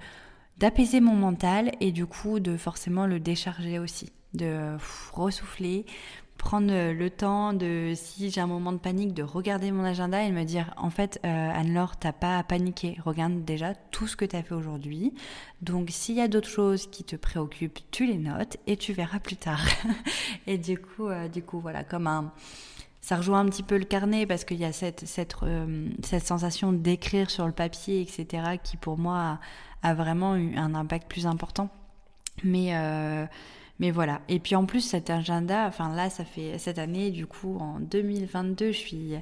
d'apaiser 0.58 1.00
mon 1.00 1.14
mental 1.14 1.70
et 1.80 1.92
du 1.92 2.06
coup 2.06 2.40
de 2.40 2.56
forcément 2.56 3.06
le 3.06 3.20
décharger 3.20 3.78
aussi, 3.78 4.10
de 4.34 4.76
ressouffler 5.12 5.86
prendre 6.38 6.92
le 6.92 7.10
temps 7.10 7.52
de, 7.52 7.92
si 7.94 8.30
j'ai 8.30 8.40
un 8.40 8.46
moment 8.46 8.72
de 8.72 8.78
panique, 8.78 9.12
de 9.12 9.22
regarder 9.22 9.70
mon 9.72 9.84
agenda 9.84 10.22
et 10.22 10.30
me 10.30 10.44
dire, 10.44 10.72
en 10.78 10.88
fait, 10.88 11.20
euh, 11.26 11.50
Anne-Laure, 11.52 11.96
t'as 11.96 12.12
pas 12.12 12.38
à 12.38 12.42
paniquer. 12.44 12.96
Regarde 13.04 13.44
déjà 13.44 13.74
tout 13.74 14.06
ce 14.06 14.16
que 14.16 14.24
tu 14.24 14.36
as 14.36 14.42
fait 14.42 14.54
aujourd'hui. 14.54 15.12
Donc, 15.60 15.88
s'il 15.90 16.14
y 16.14 16.20
a 16.20 16.28
d'autres 16.28 16.48
choses 16.48 16.86
qui 16.86 17.04
te 17.04 17.16
préoccupent, 17.16 17.80
tu 17.90 18.06
les 18.06 18.16
notes 18.16 18.56
et 18.66 18.76
tu 18.76 18.92
verras 18.92 19.18
plus 19.18 19.36
tard. 19.36 19.60
et 20.46 20.56
du 20.56 20.78
coup, 20.78 21.08
euh, 21.08 21.28
du 21.28 21.42
coup, 21.42 21.60
voilà, 21.60 21.84
comme 21.84 22.06
un, 22.06 22.32
ça 23.00 23.16
rejoint 23.16 23.40
un 23.40 23.46
petit 23.46 23.64
peu 23.64 23.76
le 23.76 23.84
carnet 23.84 24.24
parce 24.24 24.44
qu'il 24.44 24.58
y 24.58 24.64
a 24.64 24.72
cette, 24.72 25.06
cette, 25.06 25.34
euh, 25.42 25.88
cette 26.02 26.26
sensation 26.26 26.72
d'écrire 26.72 27.30
sur 27.30 27.46
le 27.46 27.52
papier, 27.52 28.00
etc., 28.00 28.58
qui 28.62 28.76
pour 28.76 28.96
moi 28.96 29.40
a, 29.82 29.88
a, 29.90 29.94
vraiment 29.94 30.36
eu 30.36 30.56
un 30.56 30.74
impact 30.74 31.08
plus 31.10 31.26
important. 31.26 31.68
Mais, 32.44 32.76
euh, 32.76 33.26
mais 33.78 33.90
voilà. 33.90 34.20
Et 34.28 34.40
puis 34.40 34.56
en 34.56 34.66
plus, 34.66 34.80
cet 34.80 35.10
agenda, 35.10 35.66
enfin 35.66 35.94
là, 35.94 36.10
ça 36.10 36.24
fait 36.24 36.58
cette 36.58 36.78
année, 36.78 37.10
du 37.10 37.26
coup, 37.26 37.58
en 37.58 37.78
2022, 37.80 38.72
je 38.72 38.76
suis, 38.76 39.14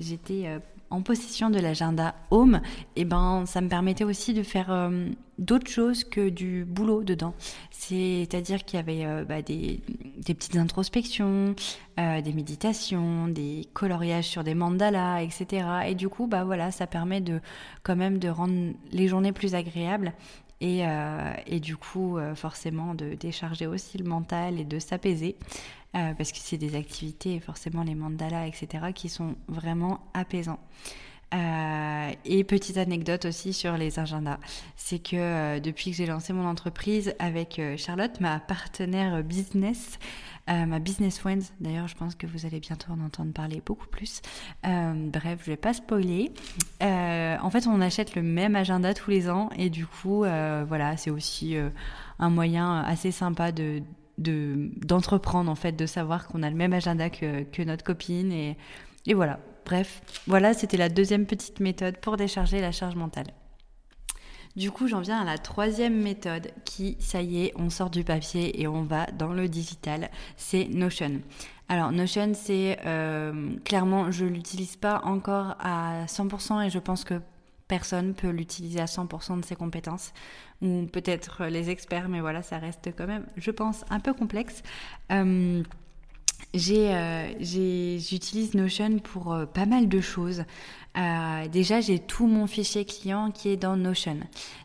j'étais 0.00 0.46
euh, 0.46 0.58
en 0.90 1.00
possession 1.00 1.48
de 1.48 1.58
l'agenda 1.58 2.14
Home. 2.30 2.60
Et 2.96 3.04
ben, 3.06 3.44
ça 3.46 3.62
me 3.62 3.68
permettait 3.68 4.04
aussi 4.04 4.34
de 4.34 4.42
faire 4.42 4.70
euh, 4.70 5.08
d'autres 5.38 5.70
choses 5.70 6.04
que 6.04 6.28
du 6.28 6.66
boulot 6.66 7.04
dedans. 7.04 7.34
C'est-à-dire 7.70 8.64
qu'il 8.64 8.76
y 8.76 8.80
avait 8.80 9.06
euh, 9.06 9.24
bah, 9.24 9.40
des, 9.40 9.80
des, 10.18 10.34
petites 10.34 10.56
introspections, 10.56 11.54
des 11.96 12.32
méditations, 12.32 13.28
des 13.28 13.68
coloriages 13.72 14.26
sur 14.26 14.44
des 14.44 14.54
mandalas, 14.54 15.22
etc. 15.22 15.66
Et 15.88 15.94
du 15.94 16.08
coup, 16.08 16.26
bah 16.26 16.42
voilà, 16.44 16.70
ça 16.70 16.86
permet 16.86 17.20
de 17.20 17.40
quand 17.82 17.96
même 17.96 18.18
de 18.18 18.28
rendre 18.28 18.72
les 18.92 19.08
journées 19.08 19.32
plus 19.32 19.54
agréables 19.54 20.12
et, 20.62 20.84
et 21.46 21.60
du 21.60 21.76
coup 21.76 22.18
forcément 22.34 22.94
de 22.94 23.14
décharger 23.14 23.66
aussi 23.66 23.98
le 23.98 24.04
mental 24.04 24.58
et 24.60 24.64
de 24.64 24.78
s'apaiser. 24.78 25.36
parce 25.92 26.32
que 26.32 26.38
c'est 26.38 26.56
des 26.56 26.76
activités, 26.76 27.40
forcément 27.40 27.82
les 27.82 27.94
mandalas, 27.94 28.46
etc., 28.46 28.92
qui 28.94 29.08
sont 29.08 29.34
vraiment 29.48 30.00
apaisants. 30.14 30.60
Euh, 31.34 32.10
et 32.26 32.44
petite 32.44 32.76
anecdote 32.76 33.24
aussi 33.24 33.54
sur 33.54 33.78
les 33.78 33.98
agendas, 33.98 34.38
c'est 34.76 34.98
que 34.98 35.16
euh, 35.16 35.60
depuis 35.60 35.90
que 35.90 35.96
j'ai 35.96 36.06
lancé 36.06 36.34
mon 36.34 36.46
entreprise 36.46 37.14
avec 37.18 37.58
euh, 37.58 37.76
Charlotte, 37.78 38.20
ma 38.20 38.38
partenaire 38.38 39.22
business, 39.22 39.98
ma 40.48 40.78
business 40.78 41.18
friends, 41.18 41.52
d'ailleurs 41.60 41.88
je 41.88 41.96
pense 41.96 42.14
que 42.14 42.26
vous 42.26 42.46
allez 42.46 42.60
bientôt 42.60 42.92
en 42.92 43.00
entendre 43.00 43.32
parler 43.32 43.62
beaucoup 43.64 43.86
plus. 43.86 44.20
bref, 44.62 45.40
je 45.44 45.50
vais 45.50 45.56
pas 45.56 45.72
spoiler. 45.72 46.32
en 46.80 47.50
fait, 47.50 47.66
on 47.66 47.80
achète 47.80 48.14
le 48.14 48.22
même 48.22 48.56
agenda 48.56 48.94
tous 48.94 49.10
les 49.10 49.30
ans 49.30 49.50
et 49.56 49.70
du 49.70 49.86
coup, 49.86 50.20
voilà, 50.20 50.96
c'est 50.96 51.10
aussi 51.10 51.56
un 52.18 52.30
moyen 52.30 52.80
assez 52.80 53.12
sympa 53.12 53.52
de 53.52 53.82
d'entreprendre 54.18 55.50
en 55.50 55.54
fait, 55.54 55.72
de 55.72 55.86
savoir 55.86 56.28
qu'on 56.28 56.42
a 56.42 56.50
le 56.50 56.56
même 56.56 56.72
agenda 56.72 57.10
que, 57.10 57.42
que 57.44 57.62
notre 57.62 57.82
copine 57.82 58.30
et, 58.30 58.56
et 59.06 59.14
voilà, 59.14 59.40
Bref, 59.64 60.02
voilà, 60.26 60.54
c'était 60.54 60.76
la 60.76 60.88
deuxième 60.88 61.26
petite 61.26 61.60
méthode 61.60 61.98
pour 61.98 62.16
décharger 62.16 62.60
la 62.60 62.72
charge 62.72 62.96
mentale. 62.96 63.28
Du 64.54 64.70
coup, 64.70 64.86
j'en 64.86 65.00
viens 65.00 65.20
à 65.20 65.24
la 65.24 65.38
troisième 65.38 66.02
méthode 66.02 66.50
qui, 66.64 66.96
ça 67.00 67.22
y 67.22 67.44
est, 67.44 67.52
on 67.56 67.70
sort 67.70 67.88
du 67.88 68.04
papier 68.04 68.60
et 68.60 68.68
on 68.68 68.82
va 68.82 69.06
dans 69.06 69.32
le 69.32 69.48
digital, 69.48 70.10
c'est 70.36 70.66
Notion. 70.66 71.22
Alors 71.70 71.90
Notion, 71.90 72.32
c'est 72.34 72.78
euh, 72.84 73.54
clairement, 73.64 74.10
je 74.10 74.26
l'utilise 74.26 74.76
pas 74.76 75.00
encore 75.04 75.56
à 75.58 76.04
100% 76.04 76.66
et 76.66 76.70
je 76.70 76.78
pense 76.78 77.04
que 77.04 77.14
personne 77.66 78.12
peut 78.12 78.28
l'utiliser 78.28 78.80
à 78.80 78.84
100% 78.84 79.40
de 79.40 79.44
ses 79.46 79.56
compétences, 79.56 80.12
ou 80.60 80.84
peut-être 80.92 81.46
les 81.46 81.70
experts, 81.70 82.10
mais 82.10 82.20
voilà, 82.20 82.42
ça 82.42 82.58
reste 82.58 82.90
quand 82.94 83.06
même, 83.06 83.24
je 83.38 83.50
pense, 83.50 83.86
un 83.88 84.00
peu 84.00 84.12
complexe. 84.12 84.62
Euh, 85.10 85.62
euh, 86.54 87.32
j'utilise 87.40 88.54
Notion 88.54 88.98
pour 88.98 89.32
euh, 89.32 89.46
pas 89.46 89.66
mal 89.66 89.88
de 89.88 90.00
choses. 90.00 90.44
Euh, 90.98 91.48
déjà, 91.48 91.80
j'ai 91.80 91.98
tout 91.98 92.26
mon 92.26 92.46
fichier 92.46 92.84
client 92.84 93.30
qui 93.30 93.48
est 93.48 93.56
dans 93.56 93.76
Notion. 93.76 94.18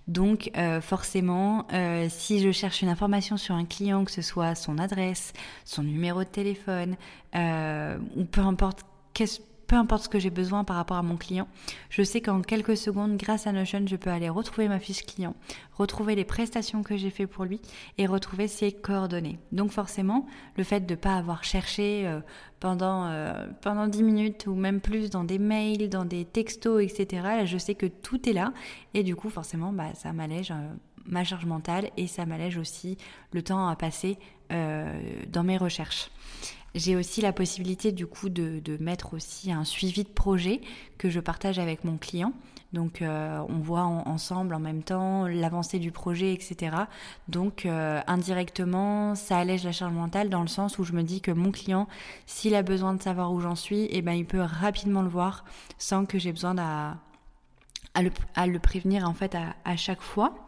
Donc, 0.08 0.52
forcément, 0.82 1.68
si 2.10 2.40
je 2.40 2.52
cherche 2.52 2.82
une 2.82 2.90
information 2.90 3.38
sur 3.38 3.56
un 3.56 3.66
client, 3.66 4.06
que 4.06 4.12
ce 4.12 4.22
soit 4.22 4.56
son 4.56 4.78
adresse, 4.78 5.34
son 5.64 5.84
numéro 5.84 6.20
de 6.20 6.30
téléphone, 6.30 6.96
ou 7.36 8.26
peu 8.26 8.42
importe 8.42 8.86
qu'est-ce 9.14 9.40
peu 9.68 9.76
importe 9.76 10.04
ce 10.04 10.10
que 10.10 10.18
j'ai 10.18 10.30
besoin 10.30 10.64
par 10.64 10.78
rapport 10.78 10.98
à 10.98 11.04
mon 11.04 11.18
client, 11.18 11.48
je 11.90 12.02
sais 12.02 12.22
qu'en 12.22 12.42
quelques 12.42 12.78
secondes, 12.78 13.18
grâce 13.18 13.48
à 13.48 13.52
Notion, 13.52 13.86
je 13.86 13.96
peux 13.98 14.10
aller 14.10 14.30
retrouver 14.30 14.70
ma 14.70 14.80
fiche 14.80 15.06
client, 15.06 15.36
retrouver 15.74 16.16
les 16.16 16.24
prestations 16.24 16.84
que 16.84 16.96
j'ai 16.96 17.10
fait 17.10 17.28
pour 17.28 17.44
lui 17.44 17.62
et 17.98 18.08
retrouver 18.08 18.48
ses 18.48 18.72
coordonnées. 18.72 19.40
Donc 19.52 19.72
forcément, 19.72 20.26
le 20.56 20.64
fait 20.64 20.86
de 20.86 20.94
ne 20.94 21.00
pas 21.00 21.16
avoir 21.16 21.44
cherché 21.44 22.08
euh, 22.08 22.22
pendant, 22.62 23.08
euh, 23.08 23.48
pendant 23.62 23.88
10 23.88 24.04
minutes 24.04 24.48
ou 24.48 24.56
même 24.56 24.80
plus 24.80 25.10
dans 25.10 25.26
des 25.26 25.40
mails, 25.40 25.90
dans 25.90 26.06
des 26.06 26.24
textos, 26.24 26.82
etc., 26.82 27.46
je 27.46 27.58
sais 27.58 27.76
que 27.76 27.86
tout 27.86 28.28
est 28.30 28.34
là 28.34 28.54
et 28.94 29.04
du 29.04 29.16
coup, 29.16 29.30
forcément, 29.30 29.74
bah, 29.74 29.94
ça 29.96 30.14
m'allège 30.14 30.52
euh, 30.52 30.74
ma 31.06 31.26
charge 31.26 31.46
mentale 31.46 31.90
et 31.98 32.08
ça 32.08 32.26
m'allège 32.26 32.58
aussi 32.58 32.98
le 33.32 33.42
temps 33.42 33.68
à 33.68 33.76
passer 33.76 34.18
dans 34.50 35.44
mes 35.44 35.58
recherches. 35.58 36.10
J'ai 36.78 36.96
aussi 36.96 37.22
la 37.22 37.34
possibilité 37.34 37.92
du 37.92 38.06
coup 38.06 38.30
de, 38.30 38.62
mettre 38.80 39.16
aussi 39.16 39.52
un 39.52 39.64
suivi 39.64 40.04
de 40.04 40.10
projet 40.10 40.62
que 41.00 41.10
je 41.10 41.20
partage 41.20 41.58
avec 41.58 41.84
mon 41.84 41.98
client. 41.98 42.34
Donc 42.72 43.02
euh, 43.02 43.40
on 43.50 43.60
voit 43.60 43.82
ensemble 43.82 44.54
en 44.54 44.60
même 44.60 44.84
temps 44.84 45.26
l'avancée 45.26 45.80
du 45.80 45.92
projet, 45.92 46.34
etc. 46.34 46.76
Donc 47.30 47.66
euh, 47.66 48.00
indirectement, 48.06 49.16
ça 49.16 49.40
allège 49.40 49.64
la 49.64 49.72
charge 49.72 49.94
mentale 49.94 50.30
dans 50.30 50.42
le 50.42 50.48
sens 50.48 50.78
où 50.78 50.84
je 50.84 50.94
me 50.94 51.02
dis 51.02 51.20
que 51.20 51.32
mon 51.32 51.52
client, 51.52 51.88
s'il 52.28 52.54
a 52.54 52.62
besoin 52.62 52.94
de 52.94 53.02
savoir 53.02 53.34
où 53.34 53.40
j'en 53.40 53.56
suis, 53.56 53.86
et 53.86 53.98
eh 53.98 54.02
ben, 54.04 54.14
il 54.14 54.26
peut 54.26 54.42
rapidement 54.42 55.02
le 55.02 55.10
voir 55.10 55.46
sans 55.80 56.06
que 56.06 56.20
j'ai 56.20 56.32
besoin 56.32 56.56
à, 56.60 56.98
le, 58.46 58.60
prévenir 58.60 59.10
en 59.10 59.14
fait 59.16 59.36
à 59.66 59.76
chaque 59.78 60.02
fois. 60.02 60.48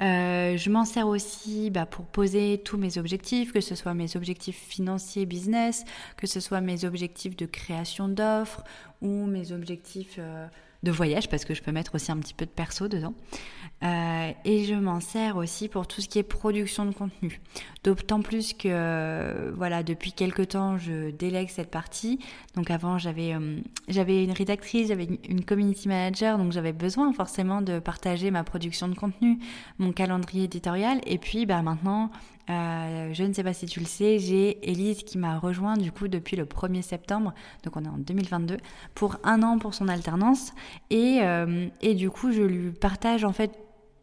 Euh, 0.00 0.56
je 0.56 0.70
m'en 0.70 0.84
sers 0.84 1.06
aussi 1.06 1.70
bah, 1.70 1.86
pour 1.86 2.06
poser 2.06 2.60
tous 2.64 2.76
mes 2.76 2.98
objectifs, 2.98 3.52
que 3.52 3.60
ce 3.60 3.74
soit 3.74 3.94
mes 3.94 4.16
objectifs 4.16 4.58
financiers 4.58 5.26
business, 5.26 5.84
que 6.16 6.26
ce 6.26 6.40
soit 6.40 6.60
mes 6.60 6.84
objectifs 6.84 7.36
de 7.36 7.46
création 7.46 8.08
d'offres 8.08 8.64
ou 9.02 9.26
mes 9.26 9.52
objectifs 9.52 10.16
euh, 10.18 10.46
de 10.84 10.90
voyage 10.92 11.28
parce 11.28 11.44
que 11.44 11.54
je 11.54 11.62
peux 11.62 11.72
mettre 11.72 11.94
aussi 11.96 12.12
un 12.12 12.18
petit 12.18 12.34
peu 12.34 12.46
de 12.46 12.50
perso 12.50 12.86
dedans. 12.88 13.14
Euh, 13.82 14.30
et 14.44 14.64
je 14.64 14.74
m'en 14.74 15.00
sers 15.00 15.36
aussi 15.36 15.68
pour 15.68 15.86
tout 15.86 16.00
ce 16.00 16.08
qui 16.08 16.18
est 16.18 16.22
production 16.22 16.86
de 16.86 16.94
contenu. 16.94 17.40
D'autant 17.82 18.22
plus 18.22 18.52
que 18.54 19.52
voilà, 19.56 19.82
depuis 19.82 20.12
quelques 20.12 20.48
temps, 20.48 20.78
je 20.78 21.10
délègue 21.10 21.48
cette 21.50 21.70
partie. 21.70 22.18
Donc 22.54 22.70
avant, 22.70 22.98
j'avais 22.98 23.34
euh, 23.34 23.60
une 23.88 24.32
rédactrice, 24.32 24.88
j'avais 24.88 25.08
une 25.28 25.44
community 25.44 25.88
manager, 25.88 26.38
donc 26.38 26.52
j'avais 26.52 26.72
besoin 26.72 27.12
forcément 27.12 27.60
de 27.60 27.78
partager 27.78 28.30
ma 28.30 28.44
production 28.44 28.88
de 28.88 28.94
contenu, 28.94 29.38
mon 29.78 29.92
calendrier 29.92 30.44
éditorial. 30.44 31.00
Et 31.06 31.18
puis 31.18 31.44
bah, 31.44 31.60
maintenant, 31.60 32.10
euh, 32.50 33.14
je 33.14 33.24
ne 33.24 33.32
sais 33.32 33.42
pas 33.42 33.54
si 33.54 33.66
tu 33.66 33.80
le 33.80 33.86
sais, 33.86 34.18
j'ai 34.18 34.70
Elise 34.70 35.02
qui 35.02 35.16
m'a 35.18 35.38
rejoint 35.38 35.76
du 35.76 35.92
coup 35.92 36.08
depuis 36.08 36.36
le 36.36 36.44
1er 36.44 36.82
septembre, 36.82 37.32
donc 37.62 37.76
on 37.76 37.84
est 37.84 37.88
en 37.88 37.98
2022, 37.98 38.58
pour 38.94 39.16
un 39.24 39.42
an 39.42 39.58
pour 39.58 39.74
son 39.74 39.88
alternance. 39.88 40.52
Et, 40.90 41.20
euh, 41.22 41.68
et 41.80 41.94
du 41.94 42.10
coup, 42.10 42.32
je 42.32 42.42
lui 42.42 42.70
partage 42.72 43.24
en 43.24 43.32
fait 43.32 43.58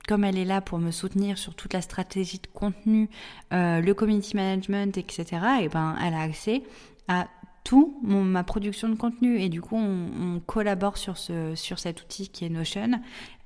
comme 0.07 0.23
elle 0.23 0.37
est 0.37 0.45
là 0.45 0.61
pour 0.61 0.79
me 0.79 0.89
soutenir 0.89 1.37
sur 1.37 1.53
toute 1.53 1.73
la 1.73 1.81
stratégie 1.81 2.39
de 2.39 2.47
contenu, 2.47 3.09
euh, 3.53 3.79
le 3.81 3.93
community 3.93 4.35
management, 4.35 4.97
etc., 4.97 5.25
et 5.61 5.69
ben 5.69 5.95
elle 6.03 6.15
a 6.15 6.21
accès 6.21 6.63
à 7.07 7.27
tout 7.63 7.99
ma 8.01 8.43
production 8.43 8.89
de 8.89 8.95
contenu 8.95 9.39
et 9.39 9.47
du 9.47 9.61
coup 9.61 9.77
on, 9.77 10.39
collabore 10.39 10.97
sur, 10.97 11.19
ce, 11.19 11.53
sur 11.53 11.77
cet 11.77 12.01
outil 12.01 12.27
qui 12.27 12.43
est 12.43 12.49
Notion 12.49 12.99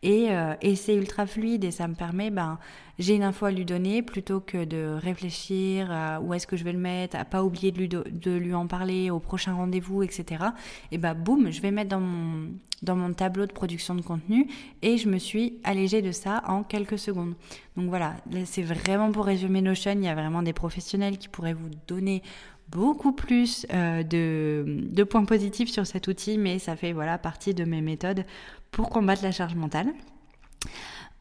et, 0.03 0.29
et 0.61 0.75
c'est 0.77 0.95
ultra 0.95 1.27
fluide 1.27 1.65
et 1.65 1.71
ça 1.71 1.89
me 1.89 1.95
permet 1.95 2.31
ben, 2.31 2.57
j'ai 2.97 3.15
une 3.15 3.23
info 3.23 3.45
à 3.45 3.51
lui 3.51 3.65
donner 3.65 4.01
plutôt 4.01 4.39
que 4.39 4.63
de 4.63 4.97
réfléchir 5.01 5.91
à 5.91 6.21
où 6.21 6.33
est-ce 6.33 6.47
que 6.47 6.55
je 6.55 6.63
vais 6.63 6.71
le 6.71 6.79
mettre, 6.79 7.17
à 7.17 7.25
pas 7.25 7.43
oublier 7.43 7.71
de 7.71 8.31
lui, 8.31 8.53
en 8.53 8.67
parler 8.67 9.09
au 9.09 9.19
prochain 9.19 9.53
rendez-vous, 9.53 10.03
etc. 10.03 10.45
Et 10.91 10.97
bah 10.97 11.13
boum, 11.13 11.51
je 11.51 11.61
vais 11.61 11.71
mettre 11.71 11.89
dans 11.89 11.99
mon, 11.99 12.49
dans 12.83 12.95
mon 12.95 13.13
tableau 13.13 13.45
de 13.45 13.51
production 13.51 13.95
de 13.95 14.01
contenu 14.01 14.47
et 14.81 14.97
je 14.97 15.09
me 15.09 15.17
suis 15.17 15.59
allégée 15.63 16.01
de 16.01 16.11
ça 16.11 16.43
en 16.47 16.63
quelques 16.63 16.99
secondes. 16.99 17.35
Donc 17.75 17.89
voilà, 17.89 18.15
c'est 18.45 18.63
vraiment 18.63 19.11
pour 19.11 19.25
résumer 19.25 19.61
Notion, 19.61 19.93
il 19.93 20.03
y 20.03 20.07
a 20.07 20.15
vraiment 20.15 20.41
des 20.41 20.53
professionnels 20.53 21.17
qui 21.17 21.27
pourraient 21.27 21.53
vous 21.53 21.69
donner 21.87 22.23
beaucoup 22.69 23.11
plus 23.11 23.65
euh, 23.73 24.03
de, 24.03 24.87
de, 24.89 25.03
points 25.03 25.25
positifs 25.25 25.69
sur 25.69 25.85
cet 25.85 26.07
outil, 26.07 26.37
mais 26.37 26.59
ça 26.59 26.75
fait 26.75 26.93
voilà 26.93 27.17
partie 27.17 27.53
de 27.53 27.63
mes 27.63 27.81
méthodes 27.81 28.25
pour 28.71 28.89
combattre 28.89 29.23
la 29.23 29.31
charge 29.31 29.55
mentale. 29.55 29.93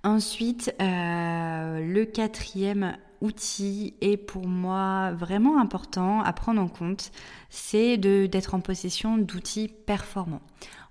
Ensuite, 0.04 0.74
euh, 0.82 1.80
le 1.80 2.04
quatrième 2.04 2.98
outil 3.22 3.94
est 4.02 4.18
pour 4.18 4.46
moi 4.46 5.12
vraiment 5.12 5.58
important 5.58 6.20
à 6.20 6.34
prendre 6.34 6.60
en 6.60 6.68
compte, 6.68 7.10
c'est 7.48 7.96
d'être 7.96 8.54
en 8.54 8.60
possession 8.60 9.16
d'outils 9.16 9.68
performants. 9.68 10.42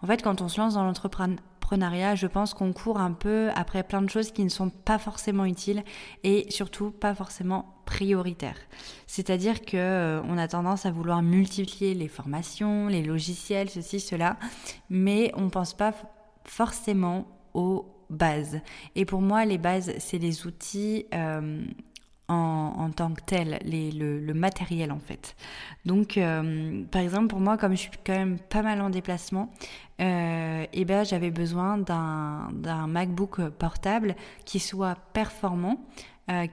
En 0.01 0.07
fait, 0.07 0.23
quand 0.23 0.41
on 0.41 0.47
se 0.49 0.59
lance 0.59 0.73
dans 0.73 0.83
l'entrepreneuriat, 0.83 2.15
je 2.15 2.25
pense 2.25 2.55
qu'on 2.55 2.73
court 2.73 2.99
un 2.99 3.11
peu 3.11 3.51
après 3.53 3.83
plein 3.83 4.01
de 4.01 4.09
choses 4.09 4.31
qui 4.31 4.43
ne 4.43 4.49
sont 4.49 4.71
pas 4.71 4.97
forcément 4.97 5.45
utiles 5.45 5.83
et 6.23 6.47
surtout 6.49 6.89
pas 6.89 7.13
forcément 7.13 7.75
prioritaires. 7.85 8.57
C'est-à-dire 9.05 9.61
que 9.61 9.77
euh, 9.77 10.21
on 10.23 10.39
a 10.39 10.47
tendance 10.47 10.87
à 10.87 10.91
vouloir 10.91 11.21
multiplier 11.21 11.93
les 11.93 12.07
formations, 12.07 12.87
les 12.87 13.03
logiciels, 13.03 13.69
ceci, 13.69 13.99
cela, 13.99 14.37
mais 14.89 15.31
on 15.35 15.43
ne 15.43 15.49
pense 15.49 15.75
pas 15.75 15.93
forcément 16.45 17.27
aux 17.53 17.92
bases. 18.13 18.59
Et 18.95 19.05
pour 19.05 19.21
moi, 19.21 19.45
les 19.45 19.57
bases, 19.57 19.93
c'est 19.99 20.17
les 20.17 20.45
outils 20.45 21.05
euh, 21.13 21.63
en, 22.29 22.89
tant 22.95 23.13
que 23.13 23.21
tels, 23.21 23.59
le, 23.65 24.33
matériel 24.33 24.91
en 24.91 24.99
fait. 24.99 25.35
Donc, 25.85 26.17
euh, 26.17 26.83
par 26.85 27.01
exemple, 27.01 27.27
pour 27.27 27.39
moi, 27.39 27.57
comme 27.57 27.73
je 27.73 27.81
suis 27.81 27.91
quand 28.05 28.13
même 28.13 28.39
pas 28.39 28.61
mal 28.61 28.81
en 28.81 28.89
déplacement, 28.89 29.51
euh, 30.01 30.65
eh 30.71 30.85
ben, 30.85 31.03
j'avais 31.03 31.29
besoin 31.29 31.77
d'un 31.77 32.87
MacBook 32.87 33.49
portable 33.49 34.15
qui 34.45 34.59
soit 34.59 34.95
performant, 35.13 35.85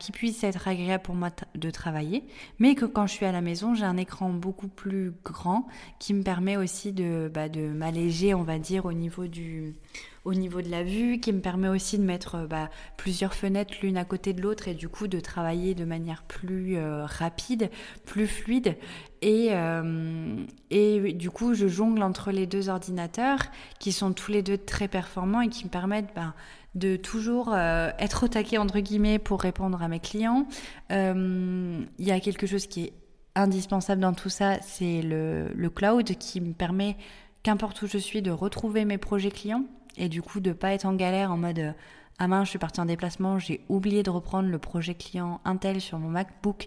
qui 0.00 0.10
puisse 0.10 0.42
être 0.42 0.66
agréable 0.66 1.04
pour 1.04 1.14
moi 1.14 1.30
de 1.54 1.70
travailler, 1.70 2.24
mais 2.58 2.74
que 2.74 2.84
quand 2.84 3.06
je 3.06 3.12
suis 3.12 3.24
à 3.24 3.30
la 3.30 3.40
maison, 3.40 3.72
j'ai 3.72 3.84
un 3.84 3.96
écran 3.96 4.30
beaucoup 4.30 4.66
plus 4.66 5.12
grand 5.24 5.68
qui 6.00 6.12
me 6.12 6.24
permet 6.24 6.56
aussi 6.56 6.92
de, 6.92 7.30
bah, 7.32 7.48
de 7.48 7.68
m'alléger, 7.68 8.34
on 8.34 8.42
va 8.42 8.58
dire, 8.58 8.84
au 8.84 8.92
niveau, 8.92 9.28
du, 9.28 9.76
au 10.24 10.34
niveau 10.34 10.60
de 10.60 10.68
la 10.68 10.82
vue, 10.82 11.18
qui 11.18 11.32
me 11.32 11.40
permet 11.40 11.68
aussi 11.68 11.98
de 11.98 12.04
mettre 12.04 12.34
euh, 12.36 12.46
bah, 12.46 12.68
plusieurs 12.96 13.34
fenêtres 13.34 13.74
l'une 13.82 13.96
à 13.96 14.04
côté 14.04 14.32
de 14.32 14.42
l'autre 14.42 14.68
et 14.68 14.74
du 14.74 14.88
coup 14.88 15.08
de 15.08 15.18
travailler 15.18 15.74
de 15.74 15.84
manière 15.84 16.22
plus 16.24 16.76
euh, 16.76 17.06
rapide, 17.06 17.70
plus 18.04 18.26
fluide. 18.26 18.76
Et, 19.22 19.48
euh, 19.50 20.36
et 20.70 21.12
du 21.14 21.30
coup, 21.30 21.54
je 21.54 21.68
jongle 21.68 22.02
entre 22.02 22.32
les 22.32 22.46
deux 22.46 22.68
ordinateurs 22.68 23.40
qui 23.78 23.92
sont 23.92 24.12
tous 24.12 24.30
les 24.30 24.42
deux 24.42 24.58
très 24.58 24.88
performants 24.88 25.40
et 25.40 25.48
qui 25.48 25.64
me 25.64 25.70
permettent 25.70 26.14
ben, 26.14 26.34
de 26.74 26.96
toujours 26.96 27.54
être 27.54 28.24
au 28.24 28.28
taquet, 28.28 28.56
entre 28.56 28.78
guillemets, 28.78 29.18
pour 29.18 29.42
répondre 29.42 29.82
à 29.82 29.88
mes 29.88 30.00
clients. 30.00 30.46
Il 30.88 31.86
y 31.98 32.10
a 32.12 32.20
quelque 32.20 32.46
chose 32.46 32.66
qui 32.66 32.84
est 32.84 32.92
indispensable 33.34 34.00
dans 34.00 34.14
tout 34.14 34.30
ça, 34.30 34.58
c'est 34.62 35.02
le 35.02 35.68
cloud 35.68 36.16
qui 36.16 36.40
me 36.40 36.54
permet, 36.54 36.96
qu'importe 37.42 37.82
où 37.82 37.86
je 37.86 37.98
suis, 37.98 38.22
de 38.22 38.30
retrouver 38.30 38.86
mes 38.86 38.98
projets 38.98 39.30
clients 39.30 39.64
et 40.00 40.08
du 40.08 40.22
coup 40.22 40.40
de 40.40 40.52
pas 40.52 40.72
être 40.72 40.86
en 40.86 40.94
galère 40.94 41.30
en 41.30 41.36
mode 41.36 41.74
ah 42.18 42.28
mince, 42.28 42.46
je 42.46 42.50
suis 42.50 42.58
partie 42.58 42.80
en 42.80 42.84
déplacement, 42.84 43.38
j'ai 43.38 43.64
oublié 43.68 44.02
de 44.02 44.10
reprendre 44.10 44.48
le 44.48 44.58
projet 44.58 44.94
client 44.94 45.40
Intel 45.44 45.80
sur 45.80 45.98
mon 45.98 46.08
MacBook 46.08 46.66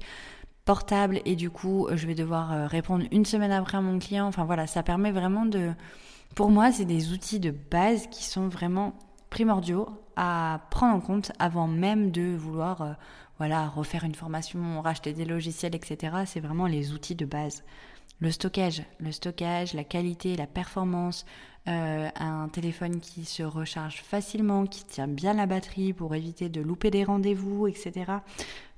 portable 0.66 1.22
et 1.26 1.36
du 1.36 1.50
coup 1.50 1.88
je 1.94 2.08
vais 2.08 2.16
devoir 2.16 2.54
euh, 2.54 2.68
répondre 2.68 3.06
une 3.12 3.26
semaine 3.26 3.52
après 3.52 3.78
à 3.78 3.82
mon 3.82 4.00
client. 4.00 4.26
Enfin 4.28 4.46
voilà, 4.46 4.66
ça 4.68 4.82
permet 4.82 5.12
vraiment 5.12 5.46
de... 5.46 5.72
Pour 6.36 6.50
moi, 6.50 6.72
c'est 6.72 6.86
des 6.86 7.12
outils 7.12 7.40
de 7.40 7.52
base 7.52 8.08
qui 8.08 8.24
sont 8.24 8.48
vraiment 8.48 8.96
primordiaux 9.30 9.88
à 10.16 10.62
prendre 10.72 10.96
en 10.96 11.00
compte 11.00 11.32
avant 11.38 11.68
même 11.68 12.10
de 12.10 12.36
vouloir 12.36 12.82
euh, 12.82 12.94
voilà, 13.38 13.68
refaire 13.68 14.04
une 14.04 14.16
formation, 14.16 14.82
racheter 14.82 15.14
des 15.14 15.26
logiciels, 15.26 15.76
etc. 15.76 16.18
C'est 16.26 16.40
vraiment 16.40 16.66
les 16.66 16.94
outils 16.94 17.16
de 17.16 17.26
base. 17.26 17.64
Le 18.20 18.32
stockage, 18.32 18.84
le 19.00 19.12
stockage, 19.12 19.74
la 19.74 19.84
qualité, 19.84 20.36
la 20.36 20.48
performance, 20.48 21.26
euh, 21.68 22.10
un 22.16 22.50
téléphone 22.50 23.00
qui 23.00 23.26
se 23.26 23.44
recharge 23.44 24.02
facilement, 24.02 24.66
qui 24.66 24.86
tient 24.86 25.08
bien 25.08 25.34
la 25.34 25.46
batterie 25.46 25.94
pour 25.94 26.14
éviter 26.16 26.50
de 26.50 26.62
louper 26.62 26.92
des 26.92 27.04
rendez-vous, 27.04 27.68
etc. 27.68 28.12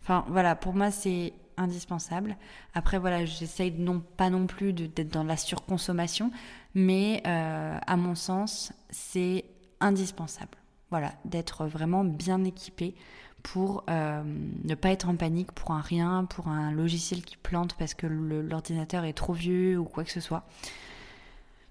Enfin 0.02 0.26
voilà, 0.30 0.56
pour 0.56 0.74
moi 0.74 0.92
c'est 0.92 1.34
indispensable. 1.58 2.38
Après 2.74 3.00
voilà, 3.00 3.26
j'essaye 3.26 3.72
non 3.72 4.04
pas 4.18 4.30
non 4.30 4.46
plus 4.46 4.74
d'être 4.74 5.12
dans 5.12 5.24
la 5.24 5.38
surconsommation, 5.38 6.32
mais 6.76 7.24
euh, 7.26 7.78
à 7.86 7.98
mon 7.98 8.14
sens 8.16 8.72
c'est 8.90 9.46
indispensable. 9.80 10.58
Voilà, 10.92 11.14
d'être 11.26 11.66
vraiment 11.66 12.04
bien 12.04 12.44
équipé 12.44 12.96
pour 13.46 13.84
euh, 13.92 14.24
ne 14.64 14.74
pas 14.74 14.90
être 14.90 15.08
en 15.08 15.16
panique 15.16 15.52
pour 15.52 15.70
un 15.72 15.80
rien, 15.80 16.26
pour 16.28 16.48
un 16.48 16.72
logiciel 16.72 17.22
qui 17.22 17.38
plante 17.38 17.76
parce 17.78 17.94
que 17.94 18.08
l'ordinateur 18.08 19.06
est 19.06 19.14
trop 19.14 19.34
vieux 19.34 19.78
ou 19.78 19.86
quoi 19.86 20.04
que 20.04 20.12
ce 20.12 20.20
soit. 20.20 20.44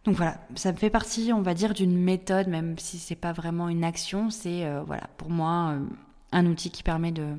Donc 0.04 0.14
voilà, 0.14 0.38
ça 0.54 0.70
me 0.70 0.76
fait 0.76 0.88
partie, 0.88 1.32
on 1.32 1.42
va 1.42 1.52
dire, 1.52 1.74
d'une 1.74 1.98
méthode, 1.98 2.46
même 2.46 2.78
si 2.78 2.98
c'est 2.98 3.16
pas 3.16 3.32
vraiment 3.32 3.68
une 3.68 3.82
action. 3.82 4.30
C'est 4.30 4.64
euh, 4.64 4.82
voilà, 4.86 5.08
pour 5.16 5.30
moi, 5.30 5.72
euh, 5.72 5.80
un 6.30 6.46
outil 6.46 6.70
qui 6.70 6.84
permet 6.84 7.10
de, 7.10 7.34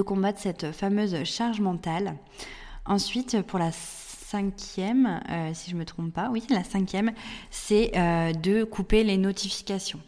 combattre 0.00 0.40
cette 0.40 0.72
fameuse 0.72 1.22
charge 1.24 1.60
mentale. 1.60 2.16
Ensuite, 2.86 3.42
pour 3.42 3.58
la 3.58 3.70
cinquième, 3.70 5.20
si 5.52 5.70
je 5.70 5.76
me 5.76 5.84
trompe 5.84 6.12
pas, 6.12 6.30
oui, 6.30 6.42
la 6.48 6.64
cinquième, 6.64 7.12
c'est 7.50 7.92
de 7.92 8.64
couper 8.64 9.04
les 9.04 9.18
notifications. 9.18 10.00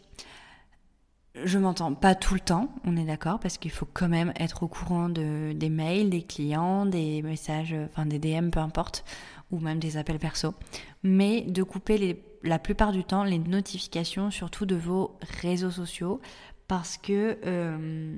Je 1.43 1.59
m'entends 1.59 1.93
pas 1.93 2.15
tout 2.15 2.33
le 2.33 2.39
temps, 2.39 2.69
on 2.85 2.95
est 2.95 3.03
d'accord, 3.03 3.39
parce 3.39 3.57
qu'il 3.57 3.71
faut 3.71 3.87
quand 3.91 4.07
même 4.07 4.31
être 4.37 4.63
au 4.63 4.69
courant 4.69 5.09
de, 5.09 5.51
des 5.53 5.69
mails, 5.69 6.09
des 6.09 6.21
clients, 6.21 6.85
des 6.85 7.21
messages, 7.21 7.75
enfin 7.89 8.05
des 8.05 8.19
DM, 8.19 8.51
peu 8.51 8.61
importe 8.61 9.03
ou 9.51 9.59
même 9.59 9.79
des 9.79 9.97
appels 9.97 10.19
perso, 10.19 10.53
mais 11.03 11.41
de 11.41 11.63
couper 11.63 11.97
les, 11.97 12.23
la 12.43 12.59
plupart 12.59 12.91
du 12.91 13.03
temps 13.03 13.23
les 13.23 13.39
notifications, 13.39 14.31
surtout 14.31 14.65
de 14.65 14.75
vos 14.75 15.17
réseaux 15.41 15.71
sociaux, 15.71 16.21
parce 16.67 16.97
que 16.97 17.37
euh, 17.45 18.17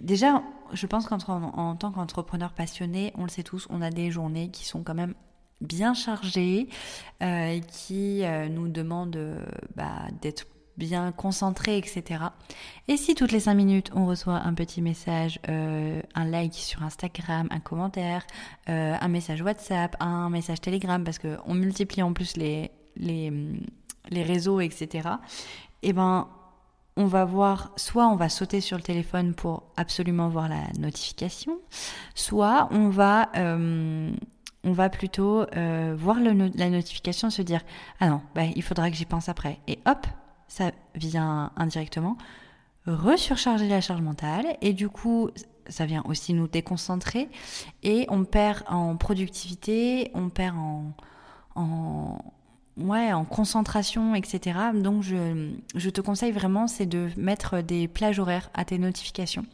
déjà, 0.00 0.42
je 0.72 0.86
pense 0.86 1.06
qu'en 1.06 1.76
tant 1.76 1.92
qu'entrepreneur 1.92 2.52
passionné, 2.52 3.12
on 3.16 3.24
le 3.24 3.30
sait 3.30 3.42
tous, 3.42 3.66
on 3.70 3.82
a 3.82 3.90
des 3.90 4.10
journées 4.10 4.50
qui 4.50 4.64
sont 4.64 4.82
quand 4.82 4.94
même 4.94 5.14
bien 5.60 5.94
chargées, 5.94 6.68
euh, 7.22 7.58
qui 7.60 8.24
euh, 8.24 8.48
nous 8.48 8.68
demandent 8.68 9.42
bah, 9.74 10.06
d'être 10.22 10.46
bien 10.78 11.12
concentré, 11.12 11.76
etc. 11.76 12.24
Et 12.86 12.96
si 12.96 13.14
toutes 13.14 13.32
les 13.32 13.40
cinq 13.40 13.54
minutes 13.54 13.90
on 13.94 14.06
reçoit 14.06 14.36
un 14.36 14.54
petit 14.54 14.80
message, 14.80 15.40
euh, 15.48 16.00
un 16.14 16.24
like 16.24 16.54
sur 16.54 16.82
Instagram, 16.82 17.48
un 17.50 17.58
commentaire, 17.58 18.24
euh, 18.68 18.94
un 18.98 19.08
message 19.08 19.42
WhatsApp, 19.42 19.96
un 20.00 20.30
message 20.30 20.60
Telegram, 20.60 21.02
parce 21.02 21.18
qu'on 21.18 21.54
multiplie 21.54 22.02
en 22.02 22.12
plus 22.12 22.36
les, 22.36 22.70
les, 22.96 23.32
les 24.10 24.22
réseaux, 24.22 24.60
etc. 24.60 25.08
Et 25.82 25.90
eh 25.90 25.92
ben 25.92 26.28
on 26.96 27.06
va 27.06 27.24
voir, 27.24 27.72
soit 27.76 28.08
on 28.08 28.16
va 28.16 28.28
sauter 28.28 28.60
sur 28.60 28.76
le 28.76 28.82
téléphone 28.82 29.34
pour 29.34 29.64
absolument 29.76 30.28
voir 30.28 30.48
la 30.48 30.64
notification, 30.78 31.58
soit 32.16 32.68
on 32.72 32.88
va, 32.88 33.30
euh, 33.36 34.10
on 34.64 34.72
va 34.72 34.88
plutôt 34.88 35.46
voir 35.96 36.18
la 36.20 36.70
notification, 36.70 37.30
se 37.30 37.42
dire 37.42 37.60
ah 38.00 38.08
non, 38.08 38.20
bah, 38.34 38.42
il 38.54 38.62
faudra 38.62 38.90
que 38.90 38.96
j'y 38.96 39.04
pense 39.04 39.28
après, 39.28 39.60
et 39.68 39.78
hop, 39.86 40.08
ça 40.48 40.72
vient 40.94 41.52
indirectement 41.56 42.16
resurcharger 42.86 43.68
la 43.68 43.80
charge 43.80 44.00
mentale 44.00 44.56
et 44.60 44.72
du 44.72 44.88
coup 44.88 45.30
ça 45.68 45.84
vient 45.86 46.02
aussi 46.06 46.32
nous 46.32 46.48
déconcentrer 46.48 47.28
et 47.82 48.06
on 48.08 48.24
perd 48.24 48.62
en 48.68 48.96
productivité, 48.96 50.10
on 50.14 50.30
perd 50.30 50.56
en, 50.56 50.92
en, 51.54 52.18
ouais, 52.78 53.12
en 53.12 53.24
concentration, 53.24 54.14
etc. 54.14 54.58
Donc 54.74 55.02
je, 55.02 55.50
je 55.74 55.90
te 55.90 56.00
conseille 56.00 56.32
vraiment 56.32 56.66
c'est 56.66 56.86
de 56.86 57.08
mettre 57.16 57.60
des 57.60 57.86
plages 57.86 58.18
horaires 58.18 58.50
à 58.54 58.64
tes 58.64 58.78
notifications 58.78 59.44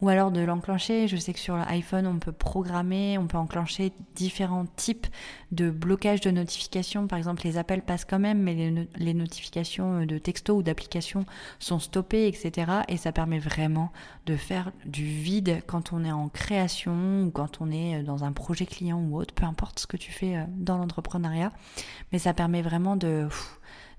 ou 0.00 0.08
alors 0.08 0.30
de 0.30 0.40
l'enclencher. 0.40 1.08
Je 1.08 1.16
sais 1.16 1.32
que 1.32 1.38
sur 1.38 1.56
l'iPhone, 1.56 2.06
on 2.06 2.18
peut 2.18 2.32
programmer, 2.32 3.16
on 3.18 3.26
peut 3.26 3.38
enclencher 3.38 3.92
différents 4.14 4.66
types 4.76 5.06
de 5.52 5.70
blocage 5.70 6.20
de 6.20 6.30
notifications. 6.30 7.06
Par 7.06 7.18
exemple, 7.18 7.42
les 7.44 7.56
appels 7.58 7.82
passent 7.82 8.04
quand 8.04 8.18
même, 8.18 8.42
mais 8.42 8.88
les, 8.96 9.14
notifications 9.14 10.04
de 10.04 10.18
texto 10.18 10.56
ou 10.56 10.62
d'application 10.62 11.24
sont 11.58 11.78
stoppées, 11.78 12.26
etc. 12.26 12.72
Et 12.88 12.96
ça 12.96 13.12
permet 13.12 13.38
vraiment 13.38 13.92
de 14.26 14.36
faire 14.36 14.72
du 14.84 15.04
vide 15.04 15.62
quand 15.66 15.92
on 15.92 16.04
est 16.04 16.12
en 16.12 16.28
création 16.28 17.24
ou 17.24 17.30
quand 17.30 17.60
on 17.60 17.70
est 17.70 18.02
dans 18.02 18.24
un 18.24 18.32
projet 18.32 18.66
client 18.66 19.00
ou 19.00 19.16
autre, 19.16 19.34
peu 19.34 19.44
importe 19.44 19.78
ce 19.78 19.86
que 19.86 19.96
tu 19.96 20.10
fais 20.12 20.36
euh, 20.36 20.44
dans 20.48 20.78
l'entrepreneuriat. 20.78 21.52
Mais 22.12 22.18
ça 22.18 22.34
permet 22.34 22.62
vraiment 22.62 22.96
de... 22.96 23.28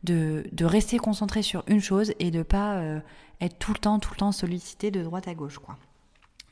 De, 0.03 0.45
rester 0.61 0.97
concentré 0.97 1.41
sur 1.41 1.63
une 1.67 1.81
chose 1.81 2.13
et 2.19 2.31
de 2.31 2.43
pas 2.43 2.75
euh, 2.75 2.99
être 3.41 3.57
tout 3.57 3.73
le 3.73 3.79
temps, 3.79 3.99
tout 3.99 4.11
le 4.13 4.17
temps 4.17 4.31
sollicité 4.31 4.91
de 4.91 5.01
droite 5.03 5.27
à 5.27 5.33
gauche, 5.33 5.57
quoi. 5.57 5.77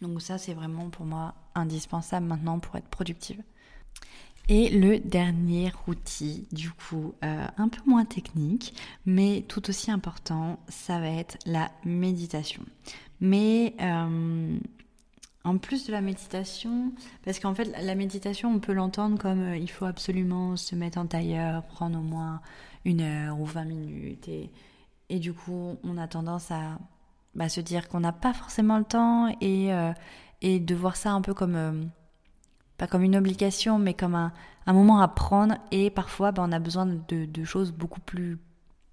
Donc 0.01 0.21
ça, 0.21 0.38
c'est 0.38 0.53
vraiment 0.53 0.89
pour 0.89 1.06
moi 1.06 1.34
indispensable 1.56 2.25
maintenant 2.25 2.60
pour 2.60 2.75
être 2.75 2.88
productive. 2.88 3.41
Et 4.49 4.69
le 4.69 4.99
dernier 4.99 5.71
outil, 5.88 6.47
du 6.51 6.69
coup, 6.71 7.13
euh, 7.23 7.47
un 7.58 7.69
peu 7.69 7.79
moins 7.86 8.03
technique, 8.03 8.75
mais 9.06 9.45
tout 9.47 9.69
aussi 9.69 9.89
important, 9.89 10.60
ça 10.67 10.99
va 10.99 11.08
être 11.08 11.38
la 11.45 11.71
méditation. 11.86 12.62
Mais 13.21 13.73
euh, 13.82 14.58
en 15.45 15.58
plus 15.58 15.88
de 15.88 15.93
la 15.93 16.01
méditation, 16.01 16.91
parce 17.23 17.39
qu'en 17.39 17.56
fait, 17.56 17.73
la 17.82 17.95
méditation, 17.95 18.51
on 18.53 18.60
peut 18.60 18.73
l'entendre 18.73 19.17
comme 19.17 19.56
il 19.56 19.69
faut 19.69 19.86
absolument 19.86 20.58
se 20.58 20.75
mettre 20.75 20.97
en 20.97 21.06
tailleur, 21.06 21.63
prendre 21.63 21.97
au 21.97 22.03
moins 22.03 22.41
une 22.86 23.02
heure 23.02 23.39
ou 23.39 23.46
20 23.46 23.65
minutes. 23.65 24.28
Et, 24.28 24.52
et 25.10 25.19
du 25.19 25.34
coup, 25.34 25.78
on 25.84 25.98
a 25.98 26.08
tendance 26.08 26.52
à 26.52 26.80
bah, 27.36 27.50
se 27.50 27.62
dire 27.62 27.88
qu'on 27.88 28.00
n'a 28.00 28.12
pas 28.12 28.34
forcément 28.34 28.78
le 28.78 28.84
temps 28.84 29.28
et, 29.41 29.74
euh, 29.74 29.91
et 30.41 30.60
de 30.60 30.76
voir 30.76 30.96
ça 30.96 31.12
un 31.12 31.22
peu 31.22 31.34
comme, 31.34 31.56
euh, 31.56 31.84
pas 32.78 32.88
comme 32.88 33.04
une 33.04 33.15
obligation, 33.15 33.80
mais 33.80 33.93
comme 33.93 34.15
un, 34.15 34.34
un 34.65 34.74
moment 34.74 35.02
à 35.02 35.08
prendre. 35.08 35.56
Et 35.72 35.89
parfois, 35.89 36.32
bah, 36.32 36.43
on 36.46 36.52
a 36.52 36.60
besoin 36.60 36.86
de, 36.86 37.26
de, 37.26 37.43
choses 37.43 37.72
beaucoup 37.72 38.02
plus 38.02 38.38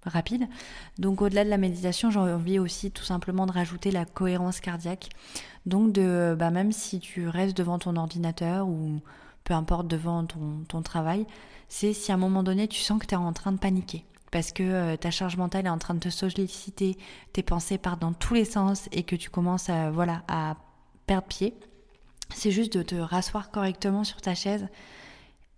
rapides. 0.05 0.47
Donc 0.97 1.21
au-delà 1.21 1.43
de 1.43 1.49
la 1.49 1.57
méditation, 1.57 2.09
j'ai 2.09 2.19
envie 2.19 2.59
aussi 2.59 2.91
tout 2.91 3.03
simplement 3.03 3.45
de 3.45 3.51
rajouter 3.51 3.91
la 3.91 4.05
cohérence 4.05 4.59
cardiaque. 4.59 5.09
Donc 5.65 5.91
de, 5.91 6.35
bah, 6.37 6.49
même 6.49 6.71
si 6.71 6.99
tu 6.99 7.27
restes 7.27 7.55
devant 7.55 7.77
ton 7.77 7.95
ordinateur 7.95 8.67
ou 8.67 9.01
peu 9.43 9.53
importe 9.53 9.87
devant 9.87 10.25
ton, 10.25 10.81
travail, 10.81 11.25
c'est 11.67 11.93
si 11.93 12.11
à 12.11 12.15
un 12.15 12.17
moment 12.17 12.43
donné 12.43 12.67
tu 12.67 12.81
sens 12.81 12.99
que 12.99 13.05
tu 13.05 13.13
es 13.13 13.17
en 13.17 13.33
train 13.33 13.51
de 13.51 13.59
paniquer. 13.59 14.05
Parce 14.31 14.51
que 14.51 14.63
euh, 14.63 14.95
ta 14.95 15.11
charge 15.11 15.35
mentale 15.35 15.65
est 15.65 15.69
en 15.69 15.77
train 15.77 15.93
de 15.93 15.99
te 15.99 16.09
solliciter, 16.09 16.97
tes 17.33 17.43
pensées 17.43 17.77
partent 17.77 18.01
dans 18.01 18.13
tous 18.13 18.33
les 18.33 18.45
sens 18.45 18.87
et 18.91 19.03
que 19.03 19.15
tu 19.15 19.29
commences 19.29 19.69
à, 19.69 19.91
voilà, 19.91 20.23
à 20.27 20.55
perdre 21.05 21.27
pied, 21.27 21.53
c'est 22.33 22.51
juste 22.51 22.77
de 22.77 22.83
te 22.83 22.95
rasseoir 22.95 23.51
correctement 23.51 24.03
sur 24.03 24.21
ta 24.21 24.35
chaise 24.35 24.67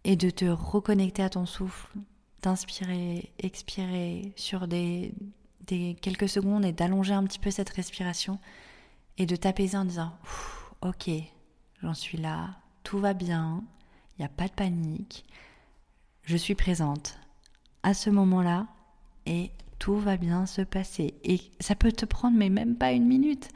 et 0.04 0.15
de 0.15 0.30
te 0.30 0.46
reconnecter 0.46 1.24
à 1.24 1.30
ton 1.30 1.46
souffle, 1.46 1.88
d'inspirer, 2.41 3.32
expirer 3.39 4.34
sur 4.36 4.67
des, 4.67 5.13
des 5.67 5.96
quelques 6.02 6.30
secondes 6.30 6.65
et 6.65 6.72
d'allonger 6.72 7.13
un 7.13 7.24
petit 7.24 7.39
peu 7.39 7.52
cette 7.52 7.69
respiration 7.69 8.39
et 9.17 9.26
de 9.26 9.36
t'apaiser 9.36 9.78
en 9.78 9.86
disant 9.86 10.13
Ok, 10.82 11.10
j'en 11.82 11.93
suis 11.93 12.17
là, 12.17 12.50
tout 12.84 13.00
va 13.00 13.13
bien, 13.13 13.63
il 14.17 14.21
n'y 14.21 14.26
a 14.26 14.30
pas 14.30 14.47
de 14.47 14.54
panique, 14.54 15.26
je 16.23 16.38
suis 16.38 16.56
présente, 16.56 17.17
à 17.84 17.93
ce 17.93 18.10
moment-là 18.10 18.67
et 19.26 19.52
tout 19.80 19.97
va 19.97 20.17
bien 20.17 20.45
se 20.45 20.62
passer. 20.62 21.13
Et 21.23 21.41
ça 21.60 21.76
peut 21.76 21.91
te 21.91 22.06
prendre 22.06 22.38
mais 22.38 22.49
même 22.49 22.76
pas 22.76 22.91
une 22.93 23.06
minute. 23.06 23.49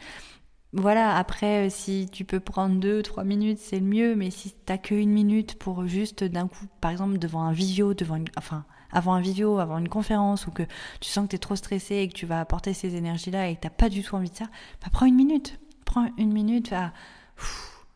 voilà, 0.73 1.15
après, 1.15 1.69
si 1.69 2.09
tu 2.11 2.25
peux 2.25 2.39
prendre 2.39 2.79
deux, 2.79 3.01
trois 3.01 3.23
minutes, 3.23 3.59
c'est 3.59 3.79
le 3.79 3.85
mieux, 3.85 4.15
mais 4.15 4.29
si 4.31 4.53
t'as 4.65 4.77
que 4.77 4.93
une 4.95 5.11
minute 5.11 5.57
pour 5.57 5.87
juste 5.87 6.23
d'un 6.23 6.47
coup, 6.47 6.65
par 6.81 6.91
exemple, 6.91 7.17
devant 7.17 7.43
un 7.43 7.53
visio, 7.53 7.93
devant 7.93 8.17
une, 8.17 8.25
enfin, 8.37 8.65
avant 8.91 9.13
un 9.13 9.21
vidéo, 9.21 9.59
avant 9.59 9.77
une 9.77 9.89
conférence, 9.89 10.47
ou 10.47 10.51
que 10.51 10.63
tu 10.99 11.09
sens 11.09 11.25
que 11.25 11.29
tu 11.31 11.35
es 11.37 11.39
trop 11.39 11.55
stressé 11.55 11.95
et 11.95 12.07
que 12.09 12.13
tu 12.13 12.25
vas 12.25 12.41
apporter 12.41 12.73
ces 12.73 12.95
énergies-là 12.95 13.47
et 13.49 13.55
que 13.55 13.61
tu 13.61 13.69
pas 13.69 13.89
du 13.89 14.03
tout 14.03 14.15
envie 14.15 14.29
de 14.29 14.35
ça, 14.35 14.45
bah, 14.81 14.89
prends 14.91 15.05
une 15.05 15.15
minute. 15.15 15.59
Prends 15.85 16.09
une 16.17 16.33
minute 16.33 16.73
à 16.73 16.91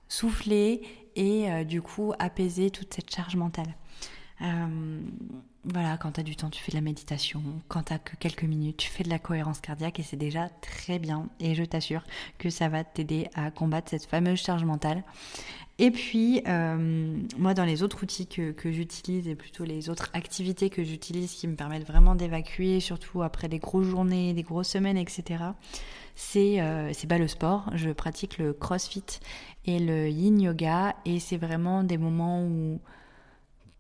souffler 0.08 0.82
et 1.16 1.50
euh, 1.50 1.64
du 1.64 1.82
coup 1.82 2.14
apaiser 2.20 2.72
toute 2.72 2.94
cette 2.94 3.14
charge 3.14 3.36
mentale. 3.36 3.76
Euh, 4.42 5.02
voilà, 5.64 5.98
quand 5.98 6.14
tu 6.14 6.20
as 6.20 6.24
du 6.24 6.36
temps, 6.36 6.50
tu 6.50 6.62
fais 6.62 6.72
de 6.72 6.78
la 6.78 6.82
méditation. 6.82 7.44
Quand 7.68 7.84
tu 7.84 7.94
que 8.04 8.16
quelques 8.16 8.44
minutes, 8.44 8.78
tu 8.78 8.90
fais 8.90 9.04
de 9.04 9.10
la 9.10 9.20
cohérence 9.20 9.62
cardiaque 9.62 10.00
et 10.00 10.04
c'est 10.04 10.18
déjà 10.18 10.50
très 10.62 10.98
bien. 10.98 11.30
Et 11.40 11.54
je 11.54 11.64
t'assure 11.64 12.04
que 12.40 12.50
ça 12.50 12.68
va 12.68 12.84
t'aider 12.84 13.30
à 13.36 13.52
combattre 13.52 13.90
cette 13.90 14.06
fameuse 14.06 14.42
charge 14.42 14.64
mentale. 14.64 15.04
Et 15.82 15.90
puis, 15.90 16.44
euh, 16.48 17.18
moi, 17.40 17.56
dans 17.56 17.66
les 17.66 17.82
autres 17.82 18.04
outils 18.04 18.28
que, 18.28 18.54
j'utilise 18.66 19.28
et 19.28 19.34
plutôt 19.34 19.64
les 19.64 19.90
autres 19.90 20.12
activités 20.14 20.70
que 20.70 20.84
j'utilise 20.84 21.32
qui 21.32 21.48
me 21.48 21.56
permettent 21.56 21.88
vraiment 21.88 22.14
d'évacuer, 22.14 22.80
surtout 22.80 23.24
après 23.24 23.48
des 23.48 23.58
grosses 23.58 23.88
journées, 23.88 24.36
des 24.36 24.44
grosses 24.44 24.70
semaines, 24.70 24.98
etc., 24.98 25.44
c'est 26.14 26.62
euh, 26.62 26.94
bah, 27.08 27.18
le 27.18 27.28
sport. 27.28 27.72
Je 27.74 27.90
pratique 27.90 28.38
le 28.38 28.54
crossfit 28.54 29.22
et 29.66 29.80
le 29.80 30.08
yin 30.08 30.40
yoga 30.40 30.94
et 31.06 31.20
c'est 31.20 31.38
vraiment 31.38 31.84
des 31.84 31.98
moments 31.98 32.44
où 32.44 32.80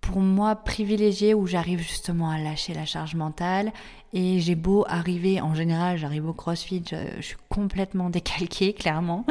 pour 0.01 0.19
moi 0.19 0.55
privilégié 0.55 1.33
où 1.33 1.47
j'arrive 1.47 1.79
justement 1.79 2.29
à 2.29 2.39
lâcher 2.39 2.73
la 2.73 2.85
charge 2.85 3.15
mentale. 3.15 3.71
Et 4.13 4.39
j'ai 4.39 4.55
beau 4.55 4.83
arriver, 4.89 5.39
en 5.39 5.55
général 5.55 5.97
j'arrive 5.97 6.27
au 6.27 6.33
crossfit, 6.33 6.83
je, 6.89 7.21
suis 7.21 7.37
complètement 7.47 8.09
décalquée 8.09 8.73
clairement, 8.73 9.25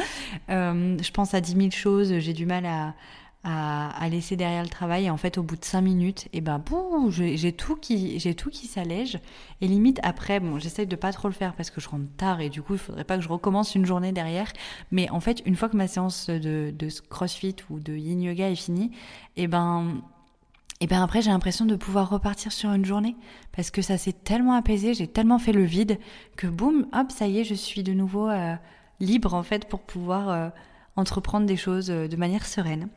euh, 0.49 0.97
je 1.03 1.11
pense 1.11 1.35
à 1.35 1.43
10 1.43 1.55
000 1.55 1.71
choses, 1.71 2.19
j'ai 2.19 2.33
du 2.33 2.47
mal 2.47 2.65
à, 2.65 2.95
à, 3.45 4.09
laisser 4.09 4.37
derrière 4.37 4.63
le 4.63 4.69
travail. 4.69 5.07
Et 5.07 5.11
en 5.11 5.17
fait 5.17 5.39
au 5.39 5.43
bout 5.43 5.57
de 5.57 5.65
5 5.65 5.81
minutes, 5.81 6.27
et 6.27 6.39
eh 6.39 6.41
ben 6.41 6.63
j'ai 7.11 7.53
tout 7.53 7.77
qui 7.77 8.19
qui 8.19 8.67
s'allège. 8.67 9.19
Et 9.61 9.69
limite 9.69 10.01
après 10.03 10.41
bon 10.41 10.59
j'essaye 10.59 10.87
de 10.87 10.97
pas 10.97 11.13
trop 11.13 11.29
le 11.29 11.35
faire 11.35 11.55
parce 11.55 11.71
que 11.71 11.81
je 11.81 11.89
rentre 11.89 12.09
tard 12.17 12.41
et 12.41 12.49
du 12.49 12.63
coup 12.63 12.75
il 12.75 12.79
faudrait 12.79 13.05
pas 13.05 13.17
que 13.17 13.23
je 13.23 13.29
recommence 13.29 13.75
une 13.75 13.87
journée 13.87 14.13
derrière. 14.13 14.53
Mais 14.91 15.11
en 15.11 15.21
fait 15.21 15.43
une 15.47 15.57
fois 15.57 15.69
que 15.69 15.77
ma 15.77 15.89
séance 15.89 16.29
de, 16.29 16.73
de 16.75 16.89
crossfit 17.09 17.57
ou 17.69 17.81
de 17.81 17.95
yin 17.95 18.23
yoga 18.23 18.49
est 18.51 18.57
finie, 18.57 18.93
et 19.37 19.45
eh 19.45 19.47
ben 19.47 20.03
et 20.81 20.87
bien 20.87 21.03
après 21.03 21.21
j'ai 21.23 21.31
l'impression 21.31 21.67
de 21.67 21.77
pouvoir 21.77 22.09
repartir 22.09 22.53
sur 22.53 22.73
une 22.73 22.85
journée 22.85 23.15
parce 23.53 23.71
que 23.71 23.83
ça 23.83 23.99
s'est 23.99 24.15
tellement 24.15 24.55
apaisé, 24.55 24.95
j'ai 24.95 25.07
tellement 25.07 25.39
fait 25.39 25.53
le 25.53 25.65
vide 25.65 25.99
que 26.37 26.47
boum, 26.47 26.87
hop, 26.93 27.13
ça 27.13 27.27
y 27.27 27.39
est, 27.39 27.45
je 27.45 27.55
suis 27.55 27.83
de 27.83 27.93
nouveau 27.93 28.29
euh, 28.29 28.55
libre 28.99 29.35
en 29.35 29.43
fait 29.43 29.69
pour 29.69 29.81
pouvoir 29.81 30.31
euh, 30.31 30.49
entreprendre 30.97 31.47
des 31.47 31.57
choses 31.57 31.91
euh, 31.91 32.09
de 32.09 32.17
manière 32.17 32.47
sereine. 32.47 32.89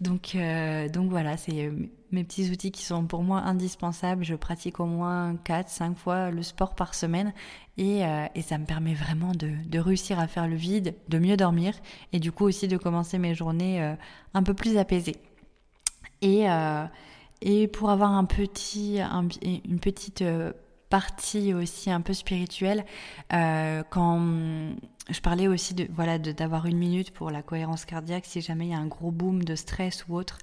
Donc, 0.00 0.36
donc 0.92 1.08
voilà, 1.08 1.36
c'est 1.36 1.72
mes 2.10 2.24
petits 2.24 2.50
outils 2.50 2.72
qui 2.72 2.82
sont 2.82 3.06
pour 3.06 3.22
moi 3.22 3.38
indispensables. 3.38 4.24
Je 4.24 4.34
pratique 4.34 4.80
au 4.80 4.86
moins 4.86 5.34
4-5 5.46 5.94
fois 5.94 6.30
le 6.32 6.42
sport 6.42 6.74
par 6.74 6.94
semaine 6.94 7.32
et, 7.78 8.00
et 8.34 8.42
ça 8.42 8.58
me 8.58 8.66
permet 8.66 8.92
vraiment 8.92 9.32
de, 9.32 9.52
de, 9.64 9.78
réussir 9.78 10.18
à 10.18 10.26
faire 10.26 10.48
le 10.48 10.56
vide, 10.56 10.96
de 11.08 11.18
mieux 11.18 11.36
dormir 11.36 11.74
et 12.12 12.18
du 12.18 12.32
coup 12.32 12.44
aussi 12.44 12.66
de 12.66 12.76
commencer 12.76 13.18
mes 13.18 13.34
journées 13.34 13.94
un 14.34 14.42
peu 14.42 14.52
plus 14.52 14.76
apaisées. 14.78 15.16
Et, 16.20 16.48
et 17.44 17.68
pour 17.68 17.90
avoir 17.90 18.10
un 18.12 18.24
petit, 18.24 18.98
une 19.42 19.78
petite 19.78 20.22
euh, 20.22 20.52
partie 20.88 21.52
aussi 21.52 21.90
un 21.90 22.00
peu 22.00 22.14
spirituelle, 22.14 22.86
euh, 23.34 23.82
quand 23.90 24.18
je 25.10 25.20
parlais 25.20 25.46
aussi 25.46 25.74
de 25.74 25.86
voilà 25.92 26.18
d'avoir 26.18 26.64
une 26.64 26.78
minute 26.78 27.10
pour 27.10 27.30
la 27.30 27.42
cohérence 27.42 27.84
cardiaque 27.84 28.24
si 28.24 28.40
jamais 28.40 28.68
il 28.68 28.70
y 28.70 28.74
a 28.74 28.78
un 28.78 28.86
gros 28.86 29.10
boom 29.10 29.44
de 29.44 29.54
stress 29.56 30.06
ou 30.08 30.16
autre. 30.16 30.38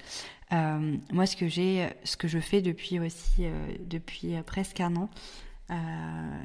Euh, 0.54 0.96
moi, 1.12 1.26
ce 1.26 1.36
que 1.36 1.48
j'ai, 1.48 1.90
ce 2.04 2.18
que 2.18 2.28
je 2.28 2.38
fais 2.38 2.62
depuis 2.62 3.00
aussi 3.00 3.48
depuis 3.80 4.36
presque 4.46 4.80
un 4.80 4.96
an. 4.96 5.10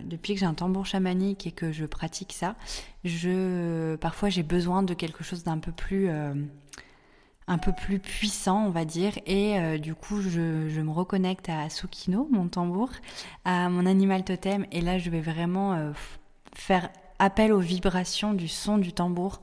depuis 0.05 0.35
que 0.35 0.40
j'ai 0.40 0.47
un 0.47 0.55
tambour 0.55 0.87
chamanique 0.87 1.47
et 1.47 1.53
que 1.53 1.71
je 1.71 1.85
pratique 1.85 2.33
ça, 2.33 2.57
je 3.05 3.97
parfois 3.97 4.31
j'ai 4.31 4.45
besoin 4.45 4.83
de 4.83 4.95
quelque 4.95 5.23
chose 5.23 5.45
d'un 5.45 5.59
peu 5.59 5.73
plus 5.73 6.09
un 7.48 7.59
peu 7.59 7.72
plus 7.72 7.98
puissant, 7.98 8.66
on 8.66 8.70
va 8.70 8.85
dire. 8.85 9.12
Et 9.26 9.59
euh, 9.59 9.78
du 9.78 9.94
coup, 9.94 10.20
je, 10.20 10.80
me 10.80 10.90
reconnecte 10.90 11.48
à 11.48 11.70
Sukino, 11.70 12.28
mon 12.30 12.48
tambour, 12.48 12.90
à 13.44 13.68
mon 13.68 13.87
animal 13.87 14.24
totem. 14.24 14.66
Et 14.72 14.80
là, 14.80 14.98
je 14.98 15.11
vais 15.11 15.20
vraiment 15.20 15.74
euh, 15.74 15.92
faire 16.54 16.90
appel 17.18 17.52
aux 17.52 17.61
vibrations 17.61 18.35
du 18.35 18.48
son 18.48 18.78
du 18.78 18.92
tambour 18.92 19.40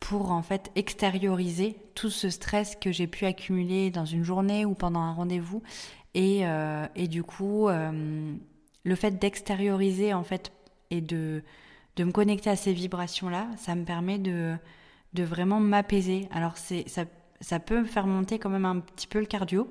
pour 0.00 0.32
en 0.32 0.42
fait 0.42 0.70
extérioriser 0.74 1.76
tout 1.94 2.10
ce 2.10 2.28
stress 2.28 2.76
que 2.76 2.92
j'ai 2.92 3.06
pu 3.06 3.24
accumuler 3.24 3.90
dans 3.90 4.04
une 4.04 4.24
journée 4.24 4.64
ou 4.66 4.74
pendant 4.74 5.00
un 5.00 5.12
rendez-vous. 5.12 5.62
Et, 6.14 6.46
euh, 6.46 6.86
et, 6.94 7.08
du 7.08 7.22
coup, 7.22 7.68
le 7.68 8.94
fait 8.94 9.12
d'extérioriser 9.12 10.12
en 10.12 10.22
fait 10.22 10.52
et 10.90 11.00
de, 11.00 11.42
de 11.96 12.04
me 12.04 12.12
connecter 12.12 12.50
à 12.50 12.56
ces 12.56 12.72
vibrations-là, 12.72 13.48
ça 13.56 13.74
me 13.74 13.84
permet 13.84 14.18
de, 14.18 14.56
de 15.14 15.22
vraiment 15.22 15.60
m'apaiser. 15.60 16.28
Alors 16.32 16.56
c'est 16.56 16.86
ça 16.88 17.04
ça 17.40 17.60
peut 17.60 17.80
me 17.80 17.84
faire 17.84 18.06
monter 18.06 18.38
quand 18.38 18.50
même 18.50 18.64
un 18.64 18.80
petit 18.80 19.06
peu 19.06 19.20
le 19.20 19.26
cardio 19.26 19.68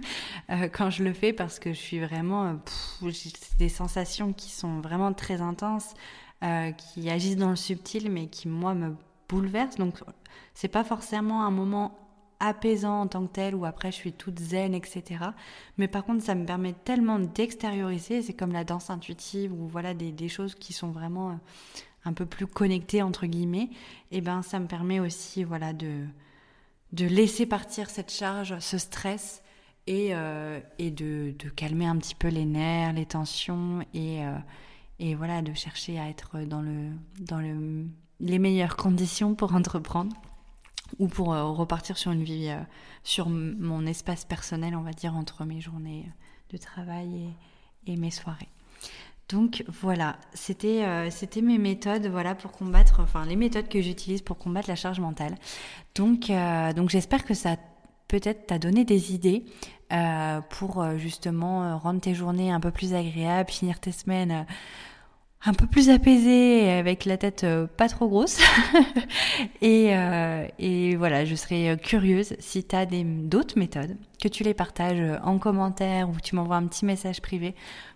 euh, 0.50 0.68
quand 0.68 0.90
je 0.90 1.02
le 1.04 1.12
fais 1.12 1.32
parce 1.32 1.58
que 1.58 1.72
je 1.72 1.78
suis 1.78 2.00
vraiment 2.00 2.44
euh, 2.44 3.08
j'ai 3.08 3.30
des 3.58 3.68
sensations 3.68 4.32
qui 4.32 4.50
sont 4.50 4.80
vraiment 4.80 5.12
très 5.12 5.40
intenses 5.40 5.94
euh, 6.42 6.72
qui 6.72 7.08
agissent 7.10 7.36
dans 7.36 7.50
le 7.50 7.56
subtil 7.56 8.10
mais 8.10 8.26
qui 8.26 8.48
moi 8.48 8.74
me 8.74 8.94
bouleversent. 9.28 9.76
Donc 9.76 10.00
c'est 10.54 10.68
pas 10.68 10.84
forcément 10.84 11.44
un 11.44 11.50
moment 11.50 11.96
apaisant 12.40 13.02
en 13.02 13.06
tant 13.06 13.26
que 13.26 13.32
tel 13.32 13.54
où 13.54 13.64
après 13.64 13.90
je 13.90 13.96
suis 13.96 14.12
toute 14.12 14.38
zen 14.38 14.74
etc 14.74 15.26
mais 15.78 15.86
par 15.86 16.04
contre 16.04 16.22
ça 16.22 16.34
me 16.34 16.44
permet 16.44 16.74
tellement 16.84 17.18
d'extérioriser. 17.18 18.22
C'est 18.22 18.34
comme 18.34 18.52
la 18.52 18.64
danse 18.64 18.90
intuitive 18.90 19.52
ou 19.52 19.66
voilà 19.68 19.94
des, 19.94 20.12
des 20.12 20.28
choses 20.28 20.54
qui 20.54 20.72
sont 20.72 20.90
vraiment 20.90 21.38
un 22.04 22.12
peu 22.12 22.26
plus 22.26 22.46
connectées 22.46 23.02
entre 23.02 23.26
guillemets. 23.26 23.70
Et 24.10 24.20
ben 24.20 24.42
ça 24.42 24.58
me 24.60 24.66
permet 24.66 25.00
aussi 25.00 25.44
voilà 25.44 25.72
de 25.72 26.04
de 26.94 27.06
laisser 27.06 27.44
partir 27.44 27.90
cette 27.90 28.12
charge, 28.12 28.56
ce 28.60 28.78
stress 28.78 29.42
et, 29.88 30.14
euh, 30.14 30.60
de, 30.78 31.34
calmer 31.56 31.86
un 31.86 31.96
petit 31.96 32.14
peu 32.14 32.28
les 32.28 32.44
nerfs, 32.44 32.92
les 32.92 33.04
tensions 33.04 33.84
et, 33.92 34.24
euh, 34.24 35.14
voilà, 35.16 35.42
de 35.42 35.52
chercher 35.54 35.98
à 35.98 36.08
être 36.08 36.38
dans, 36.42 36.62
le, 36.62 36.90
dans 37.20 37.40
le, 37.40 37.86
les 38.20 38.38
meilleures 38.38 38.76
conditions 38.76 39.34
pour 39.34 39.54
entreprendre 39.54 40.14
ou 41.00 41.08
pour 41.08 41.34
euh, 41.34 41.44
repartir 41.50 41.98
sur 41.98 42.12
une 42.12 42.22
vie, 42.22 42.54
sur 43.02 43.28
mon 43.28 43.86
espace 43.86 44.24
personnel, 44.24 44.76
on 44.76 44.82
va 44.82 44.92
dire, 44.92 45.16
entre 45.16 45.44
mes 45.44 45.60
journées 45.60 46.08
de 46.50 46.56
travail 46.56 47.34
et, 47.86 47.92
et 47.92 47.96
mes 47.96 48.12
soirées. 48.12 48.48
Donc 49.30 49.64
voilà, 49.68 50.16
c'était 50.34 50.84
euh, 50.84 51.08
c'était 51.10 51.40
mes 51.40 51.56
méthodes 51.56 52.06
voilà 52.08 52.34
pour 52.34 52.52
combattre 52.52 53.00
enfin 53.00 53.24
les 53.24 53.36
méthodes 53.36 53.68
que 53.68 53.80
j'utilise 53.80 54.20
pour 54.20 54.36
combattre 54.36 54.68
la 54.68 54.76
charge 54.76 55.00
mentale. 55.00 55.36
Donc 55.94 56.28
euh, 56.28 56.72
donc 56.74 56.90
j'espère 56.90 57.24
que 57.24 57.32
ça 57.32 57.56
peut-être 58.06 58.46
t'a 58.46 58.58
donné 58.58 58.84
des 58.84 59.14
idées 59.14 59.46
euh, 59.92 60.40
pour 60.50 60.86
justement 60.98 61.78
rendre 61.78 62.00
tes 62.00 62.14
journées 62.14 62.50
un 62.50 62.60
peu 62.60 62.70
plus 62.70 62.92
agréables, 62.92 63.50
finir 63.50 63.80
tes 63.80 63.92
semaines 63.92 64.44
un 65.46 65.52
peu 65.54 65.66
plus 65.66 65.88
apaisées 65.88 66.70
avec 66.70 67.06
la 67.06 67.16
tête 67.16 67.46
pas 67.78 67.88
trop 67.88 68.08
grosse. 68.08 68.40
et, 69.62 69.94
et 70.58 70.96
voilà, 70.96 71.24
je 71.24 71.34
serais 71.34 71.78
curieuse 71.78 72.34
si 72.38 72.64
tu 72.64 72.76
as 72.76 72.86
d'autres 72.86 73.58
méthodes, 73.58 73.96
que 74.22 74.28
tu 74.28 74.42
les 74.42 74.54
partages 74.54 75.02
en 75.22 75.38
commentaire 75.38 76.08
ou 76.08 76.14
tu 76.22 76.34
m'envoies 76.34 76.56
un 76.56 76.66
petit 76.66 76.86
message 76.86 77.20
privé 77.20 77.54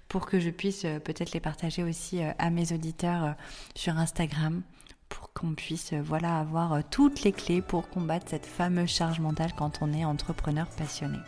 pour 0.08 0.26
que 0.26 0.40
je 0.40 0.50
puisse 0.50 0.84
euh, 0.84 0.98
peut-être 0.98 1.32
les 1.32 1.40
partager 1.40 1.82
aussi 1.82 2.22
euh, 2.22 2.32
à 2.38 2.50
mes 2.50 2.72
auditeurs 2.72 3.24
euh, 3.24 3.32
sur 3.74 3.96
Instagram 3.98 4.62
pour 5.08 5.32
qu'on 5.32 5.54
puisse 5.54 5.94
voilà 5.94 6.38
avoir 6.38 6.82
toutes 6.90 7.22
les 7.22 7.32
clés 7.32 7.62
pour 7.62 7.88
combattre 7.88 8.26
cette 8.28 8.44
fameuse 8.44 8.90
charge 8.90 9.20
mentale 9.20 9.52
quand 9.56 9.78
on 9.80 9.92
est 9.94 10.04
entrepreneur 10.04 10.66
passionné. 10.76 11.18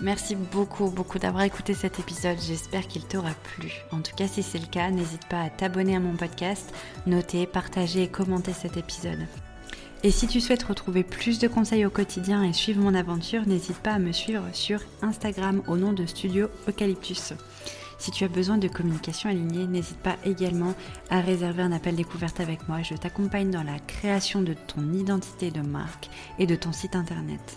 Merci 0.00 0.34
beaucoup, 0.34 0.90
beaucoup 0.90 1.18
d'avoir 1.18 1.44
écouté 1.44 1.74
cet 1.74 1.98
épisode. 1.98 2.38
J'espère 2.40 2.86
qu'il 2.86 3.04
t'aura 3.06 3.32
plu. 3.32 3.70
En 3.92 4.00
tout 4.00 4.14
cas, 4.14 4.28
si 4.28 4.42
c'est 4.42 4.58
le 4.58 4.66
cas, 4.66 4.90
n'hésite 4.90 5.26
pas 5.26 5.42
à 5.42 5.50
t'abonner 5.50 5.96
à 5.96 6.00
mon 6.00 6.16
podcast, 6.16 6.72
noter, 7.06 7.46
partager 7.46 8.02
et 8.02 8.08
commenter 8.08 8.52
cet 8.52 8.76
épisode. 8.76 9.26
Et 10.02 10.10
si 10.10 10.28
tu 10.28 10.40
souhaites 10.40 10.62
retrouver 10.62 11.02
plus 11.02 11.38
de 11.38 11.48
conseils 11.48 11.86
au 11.86 11.90
quotidien 11.90 12.42
et 12.42 12.52
suivre 12.52 12.80
mon 12.82 12.94
aventure, 12.94 13.46
n'hésite 13.46 13.78
pas 13.78 13.92
à 13.92 13.98
me 13.98 14.12
suivre 14.12 14.44
sur 14.52 14.80
Instagram 15.02 15.62
au 15.66 15.76
nom 15.76 15.92
de 15.92 16.06
Studio 16.06 16.48
Eucalyptus. 16.68 17.32
Si 17.98 18.10
tu 18.10 18.24
as 18.24 18.28
besoin 18.28 18.58
de 18.58 18.68
communication 18.68 19.30
alignée, 19.30 19.66
n'hésite 19.66 19.98
pas 19.98 20.16
également 20.24 20.74
à 21.10 21.20
réserver 21.20 21.62
un 21.62 21.72
appel 21.72 21.96
découverte 21.96 22.40
avec 22.40 22.68
moi. 22.68 22.82
Je 22.82 22.94
t'accompagne 22.94 23.50
dans 23.50 23.62
la 23.62 23.78
création 23.78 24.42
de 24.42 24.54
ton 24.54 24.92
identité 24.92 25.50
de 25.50 25.62
marque 25.62 26.08
et 26.38 26.46
de 26.46 26.54
ton 26.54 26.72
site 26.72 26.94
internet. 26.94 27.56